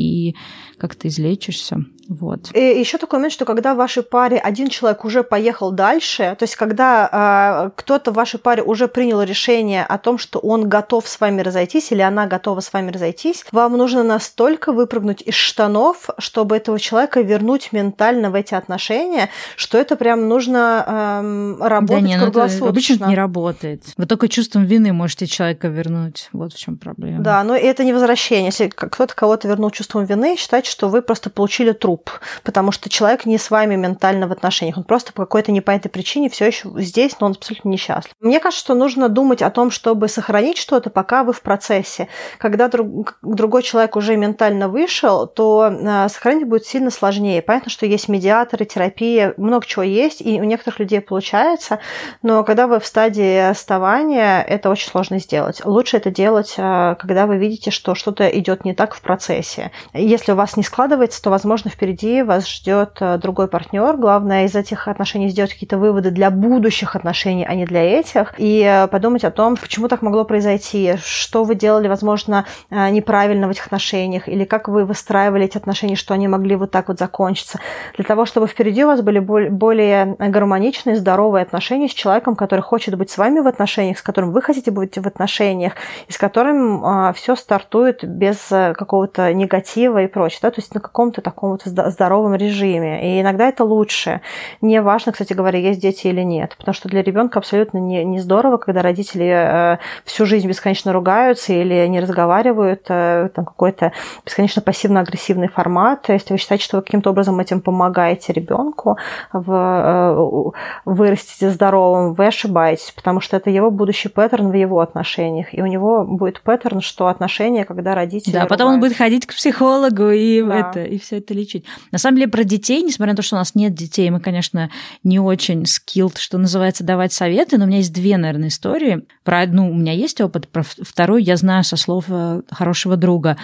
[0.75, 1.85] И как-то излечишься.
[2.09, 2.55] Вот.
[2.55, 6.43] И еще такой момент, что когда в вашей паре один человек уже поехал дальше, то
[6.43, 11.09] есть когда э, кто-то в вашей паре уже принял решение о том, что он готов
[11.09, 16.11] с вами разойтись или она готова с вами разойтись, вам нужно настолько выпрыгнуть из штанов,
[16.18, 22.09] чтобы этого человека вернуть ментально в эти отношения, что это прям нужно э, работать да
[22.09, 22.68] не, ну круглосуточно.
[22.68, 23.83] обычно не работает.
[23.97, 26.29] Вы только чувством вины можете человека вернуть.
[26.33, 27.22] Вот в чем проблема.
[27.22, 28.47] Да, но это не возвращение.
[28.47, 32.11] Если кто-то кого-то вернул чувством вины, считайте, что вы просто получили труп
[32.43, 36.29] потому что человек не с вами ментально в отношениях, он просто по какой-то непонятной причине
[36.29, 38.12] все еще здесь, но он абсолютно несчастлив.
[38.21, 42.09] Мне кажется, что нужно думать о том, чтобы сохранить что-то, пока вы в процессе.
[42.39, 47.43] Когда друг, другой человек уже ментально вышел, то э, сохранить будет сильно сложнее.
[47.43, 51.81] Понятно, что есть медиаторы, терапия, много чего есть, и у некоторых людей получается,
[52.23, 55.65] но когда вы в стадии расставания, это очень сложно сделать.
[55.65, 59.71] Лучше это делать, э, когда вы видите, что что-то идет не так в процессе.
[59.93, 63.97] Если у вас не складывается, то, возможно, впереди вас ждет э, другой партнер.
[63.97, 68.35] Главное из этих отношений сделать какие-то выводы для будущих отношений, а не для этих.
[68.39, 73.47] И э, подумать о том, почему так могло произойти, что вы делали, возможно, э, неправильно
[73.47, 76.99] в этих отношениях, или как вы выстраивали эти отношения, что они могли вот так вот
[76.99, 77.59] закончиться.
[77.97, 82.97] Для того, чтобы впереди у вас были более гармоничные, здоровые отношения с человеком, который хочет
[82.97, 85.75] быть с вами в отношениях, с которым вы хотите быть в отношениях,
[86.09, 90.39] и с которым все стартует без какого-то негатива и прочее.
[90.45, 90.51] Да?
[90.51, 93.17] То есть на каком-то таком вот здоровом режиме.
[93.17, 94.21] И иногда это лучше.
[94.61, 96.55] Не важно, кстати говоря, есть дети или нет.
[96.59, 101.55] Потому что для ребенка абсолютно не, не здорово, когда родители э, всю жизнь бесконечно ругаются
[101.55, 103.93] или не разговаривают, э, там какой-то
[104.27, 106.11] бесконечно пассивно-агрессивный формат.
[106.11, 108.99] Если вы считаете, что вы каким-то образом этим помогаете ребенку
[109.33, 110.51] в, э,
[110.85, 115.55] вырастить здоровым, вы ошибаетесь, потому что это его будущий паттерн в его отношениях.
[115.55, 118.35] И у него будет паттерн, что отношения, когда родители...
[118.35, 120.70] Да, потом он будет ходить к психологу и да.
[120.70, 121.64] это, и все это лечить.
[121.93, 124.70] На самом деле про детей, несмотря на то, что у нас нет детей, мы, конечно,
[125.03, 129.05] не очень skilled, что называется, давать советы, но у меня есть две, наверное, истории.
[129.22, 133.37] Про одну у меня есть опыт, про вторую я знаю со слов э, хорошего друга.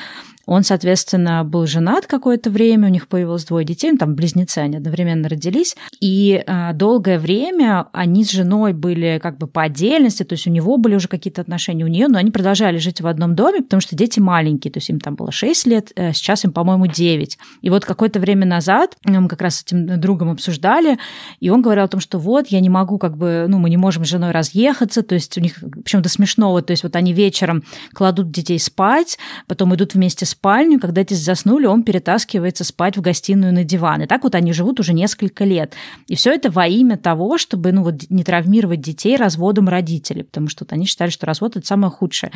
[0.50, 4.78] Он, соответственно, был женат какое-то время, у них появилось двое детей, ну, там близнецы, они
[4.78, 5.76] одновременно родились.
[6.00, 10.50] И э, долгое время они с женой были как бы по отдельности, то есть у
[10.50, 13.80] него были уже какие-то отношения у нее, но они продолжали жить в одном доме, потому
[13.80, 17.38] что дети маленькие, то есть им там было 6 лет, э, сейчас им, по-моему, 9.
[17.62, 20.98] И вот какое-то время назад мы как раз с этим другом обсуждали,
[21.38, 23.76] и он говорил о том, что вот я не могу как бы, ну, мы не
[23.76, 27.62] можем с женой разъехаться, то есть у них почему-то смешного, то есть вот они вечером
[27.92, 33.02] кладут детей спать, потом идут вместе спать, спальню, когда дети заснули, он перетаскивается спать в
[33.02, 34.02] гостиную на диван.
[34.02, 35.74] И так вот они живут уже несколько лет.
[36.06, 40.48] И все это во имя того, чтобы ну, вот, не травмировать детей разводом родителей, потому
[40.48, 42.32] что вот они считали, что развод это самое худшее.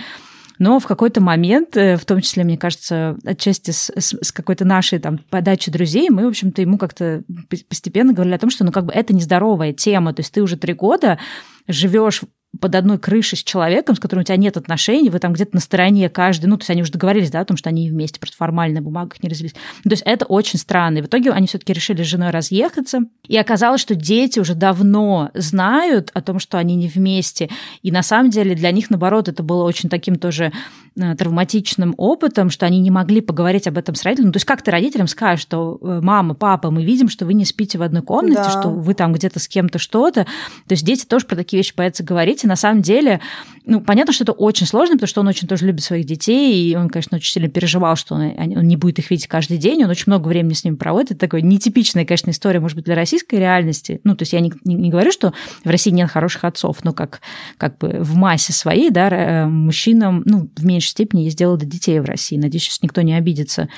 [0.58, 4.66] Но в какой-то момент, э, в том числе, мне кажется, отчасти с, с, с какой-то
[4.66, 7.22] нашей там подачи друзей, мы, в общем-то, ему как-то
[7.68, 10.58] постепенно говорили о том, что ну как бы это нездоровая тема, то есть ты уже
[10.58, 11.18] три года
[11.66, 12.22] живешь
[12.60, 15.60] под одной крышей с человеком, с которым у тебя нет отношений, вы там где-то на
[15.60, 18.36] стороне каждый, ну, то есть они уже договорились, да, о том, что они вместе, просто
[18.36, 19.52] формально на бумагах не развелись.
[19.52, 20.98] То есть это очень странно.
[20.98, 23.00] И в итоге они все-таки решили с женой разъехаться.
[23.26, 27.50] И оказалось, что дети уже давно знают о том, что они не вместе.
[27.82, 30.52] И на самом деле для них, наоборот, это было очень таким тоже
[30.96, 34.28] травматичным опытом, что они не могли поговорить об этом с родителями.
[34.28, 37.34] Ну, то есть как ты родителям скажешь, что э, мама, папа, мы видим, что вы
[37.34, 38.50] не спите в одной комнате, да.
[38.50, 40.24] что вы там где-то с кем-то что-то.
[40.24, 42.44] То есть дети тоже про такие вещи боятся говорить.
[42.44, 43.20] И на самом деле,
[43.66, 46.76] ну, понятно, что это очень сложно, потому что он очень тоже любит своих детей, и
[46.76, 49.90] он, конечно, очень сильно переживал, что он, он не будет их видеть каждый день, он
[49.90, 51.12] очень много времени с ними проводит.
[51.12, 54.00] Это такая нетипичная, конечно, история, может быть, для российской реальности.
[54.04, 55.32] Ну, то есть я не, не, не говорю, что
[55.64, 57.20] в России нет хороших отцов, но как,
[57.56, 61.56] как бы в массе своей, да, э, мужчинам, ну, в меньшей меньшей степени есть дело
[61.56, 62.36] до детей в России.
[62.36, 63.68] Надеюсь, сейчас никто не обидится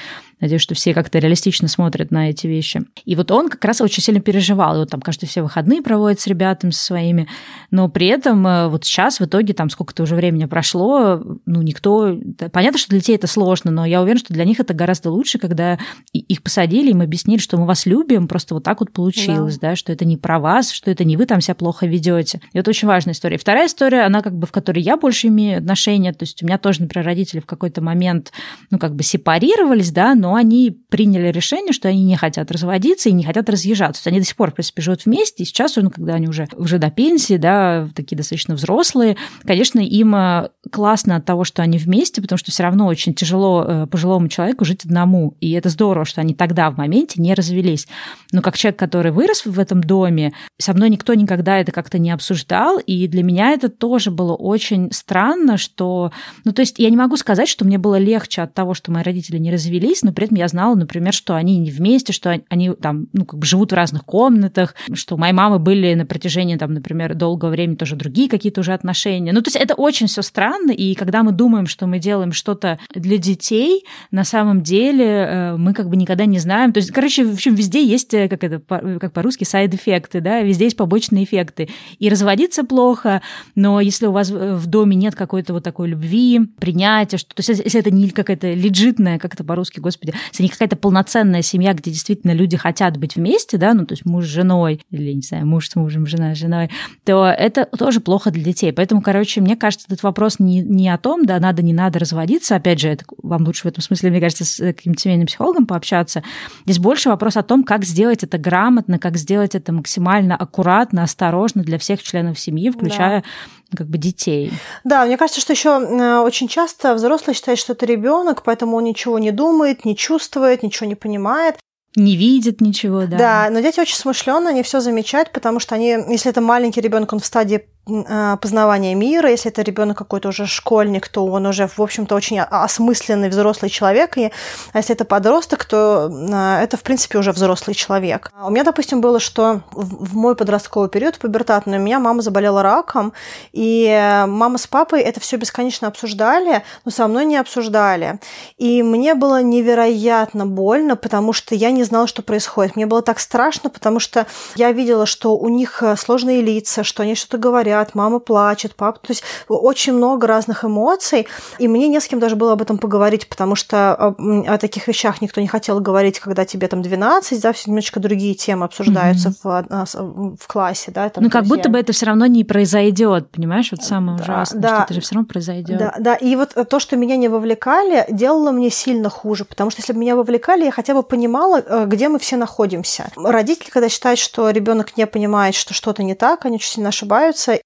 [0.40, 2.82] Надеюсь, что все как-то реалистично смотрят на эти вещи.
[3.06, 4.76] И вот он как раз очень сильно переживал.
[4.76, 7.26] И вот там каждый все выходные проводит с ребятами со своими.
[7.70, 12.18] Но при этом э, вот сейчас в итоге там сколько-то уже времени прошло, ну, никто...
[12.52, 15.38] Понятно, что для детей это сложно, но я уверена, что для них это гораздо лучше,
[15.38, 15.78] когда
[16.12, 19.76] их посадили, им объяснили, что мы вас любим, просто вот так вот получилось, да, да
[19.76, 22.40] что это не про вас, что это не вы там себя плохо ведете.
[22.52, 23.38] И это очень важная история.
[23.38, 26.58] Вторая история, она как бы в которой я больше имею отношение, то есть у меня
[26.58, 28.32] тоже, например, родители в какой-то момент,
[28.70, 33.08] ну, как бы сепарировались, да, но но они приняли решение, что они не хотят разводиться
[33.08, 34.02] и не хотят разъезжаться.
[34.02, 36.26] То есть они до сих пор, в принципе, живут вместе, и сейчас, ну, когда они
[36.26, 41.62] уже, уже до пенсии, да, такие достаточно взрослые, конечно, им э, классно от того, что
[41.62, 45.36] они вместе, потому что все равно очень тяжело э, пожилому человеку жить одному.
[45.38, 47.86] И это здорово, что они тогда в моменте не развелись.
[48.32, 52.10] Но как человек, который вырос в этом доме, со мной никто никогда это как-то не
[52.10, 56.10] обсуждал, и для меня это тоже было очень странно, что...
[56.44, 59.04] Ну, то есть я не могу сказать, что мне было легче от того, что мои
[59.04, 62.72] родители не развелись, но при этом я знала, например, что они не вместе, что они
[62.72, 66.56] там, ну, как бы живут в разных комнатах, что у моей мамы были на протяжении,
[66.56, 69.32] там, например, долгого времени тоже другие какие-то уже отношения.
[69.32, 72.78] Ну, то есть это очень все странно, и когда мы думаем, что мы делаем что-то
[72.94, 76.72] для детей, на самом деле э, мы как бы никогда не знаем.
[76.72, 78.58] То есть, короче, в общем, везде есть, э, как это,
[78.98, 81.68] как по-русски, сайд-эффекты, да, везде есть побочные эффекты.
[81.98, 83.20] И разводиться плохо,
[83.54, 87.62] но если у вас в доме нет какой-то вот такой любви, принятия, что, то есть
[87.62, 91.72] если это не какая-то легитная, как это по-русски, господи, господи, если не какая-то полноценная семья,
[91.72, 95.22] где действительно люди хотят быть вместе, да, ну, то есть муж с женой, или, не
[95.22, 96.70] знаю, муж с мужем, жена с женой,
[97.04, 98.72] то это тоже плохо для детей.
[98.72, 102.56] Поэтому, короче, мне кажется, этот вопрос не, не о том, да, надо, не надо разводиться,
[102.56, 106.22] опять же, это, вам лучше в этом смысле, мне кажется, с каким-то семейным психологом пообщаться.
[106.64, 111.62] Здесь больше вопрос о том, как сделать это грамотно, как сделать это максимально аккуратно, осторожно
[111.62, 113.28] для всех членов семьи, включая да
[113.74, 114.52] как бы детей.
[114.84, 118.84] Да, мне кажется, что еще э, очень часто взрослый считает, что это ребенок, поэтому он
[118.84, 121.56] ничего не думает, не чувствует, ничего не понимает.
[121.96, 123.16] не видят ничего, да.
[123.16, 127.12] Да, но дети очень смышленые, они все замечают, потому что они, если это маленький ребенок,
[127.12, 131.78] он в стадии познавания мира, если это ребенок какой-то уже школьник, то он уже, в
[131.78, 134.32] общем-то, очень осмысленный взрослый человек, и
[134.72, 138.32] а если это подросток, то а, это, в принципе, уже взрослый человек.
[138.44, 143.12] У меня, допустим, было, что в мой подростковый период, пубертатный, у меня мама заболела раком,
[143.52, 148.18] и мама с папой это все бесконечно обсуждали, но со мной не обсуждали.
[148.56, 152.74] И мне было невероятно больно, потому что я не знала, что происходит.
[152.74, 154.26] Мне было так страшно, потому что
[154.56, 158.98] я видела, что у них э, сложные лица, что они что-то говорят, мама плачет, папа.
[158.98, 161.26] То есть очень много разных эмоций,
[161.58, 164.14] и мне не с кем даже было об этом поговорить, потому что о,
[164.46, 168.34] о таких вещах никто не хотел говорить, когда тебе там 12, да, все немножечко другие
[168.34, 169.86] темы обсуждаются mm-hmm.
[169.92, 171.08] в, в классе, да.
[171.08, 174.60] Там, ну, как будто бы это все равно не произойдет, понимаешь, вот самое да, ужасное,
[174.60, 175.78] да, что это же все равно произойдет.
[175.78, 179.80] Да, да, и вот то, что меня не вовлекали, делало мне сильно хуже, потому что
[179.80, 183.10] если бы меня вовлекали, я хотя бы понимала, э, где мы все находимся.
[183.16, 187.58] Родители, когда считают, что ребенок не понимает, что что-то не так, они очень сильно ошибаются.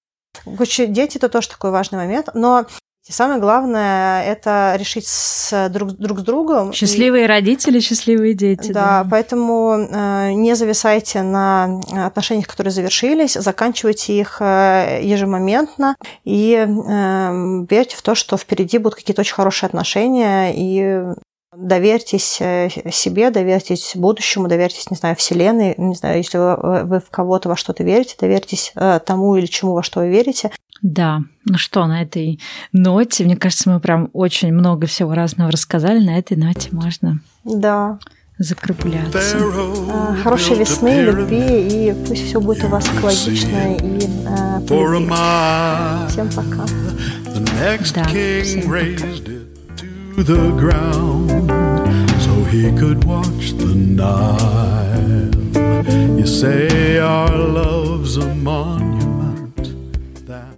[0.46, 2.28] Дети это тоже такой важный момент.
[2.34, 2.66] Но
[3.08, 6.72] самое главное это решить с друг, друг с другом.
[6.72, 7.26] Счастливые и...
[7.26, 8.72] родители, счастливые дети.
[8.72, 9.08] Да, да.
[9.10, 17.96] поэтому э, не зависайте на отношениях, которые завершились, заканчивайте их э, ежемоментно и э, верьте
[17.96, 21.14] в то, что впереди будут какие-то очень хорошие отношения и
[21.56, 27.10] Доверьтесь э, себе, доверьтесь будущему, доверьтесь, не знаю, Вселенной, не знаю, если вы, вы в
[27.10, 30.52] кого-то во что-то верите, доверьтесь э, тому или чему во что вы верите.
[30.80, 32.38] Да, ну что, на этой
[32.72, 37.98] ноте, мне кажется, мы прям очень много всего разного рассказали, на этой ноте можно да.
[38.38, 39.36] закругляться.
[39.92, 44.60] А, хорошей весны, любви, и пусть все будет у вас экологично и а,
[46.08, 46.64] Всем пока.
[47.34, 49.39] Да, всем пока.
[50.22, 51.48] The ground
[52.20, 55.30] so he could watch the Nile.
[56.18, 58.99] You say our love's a monster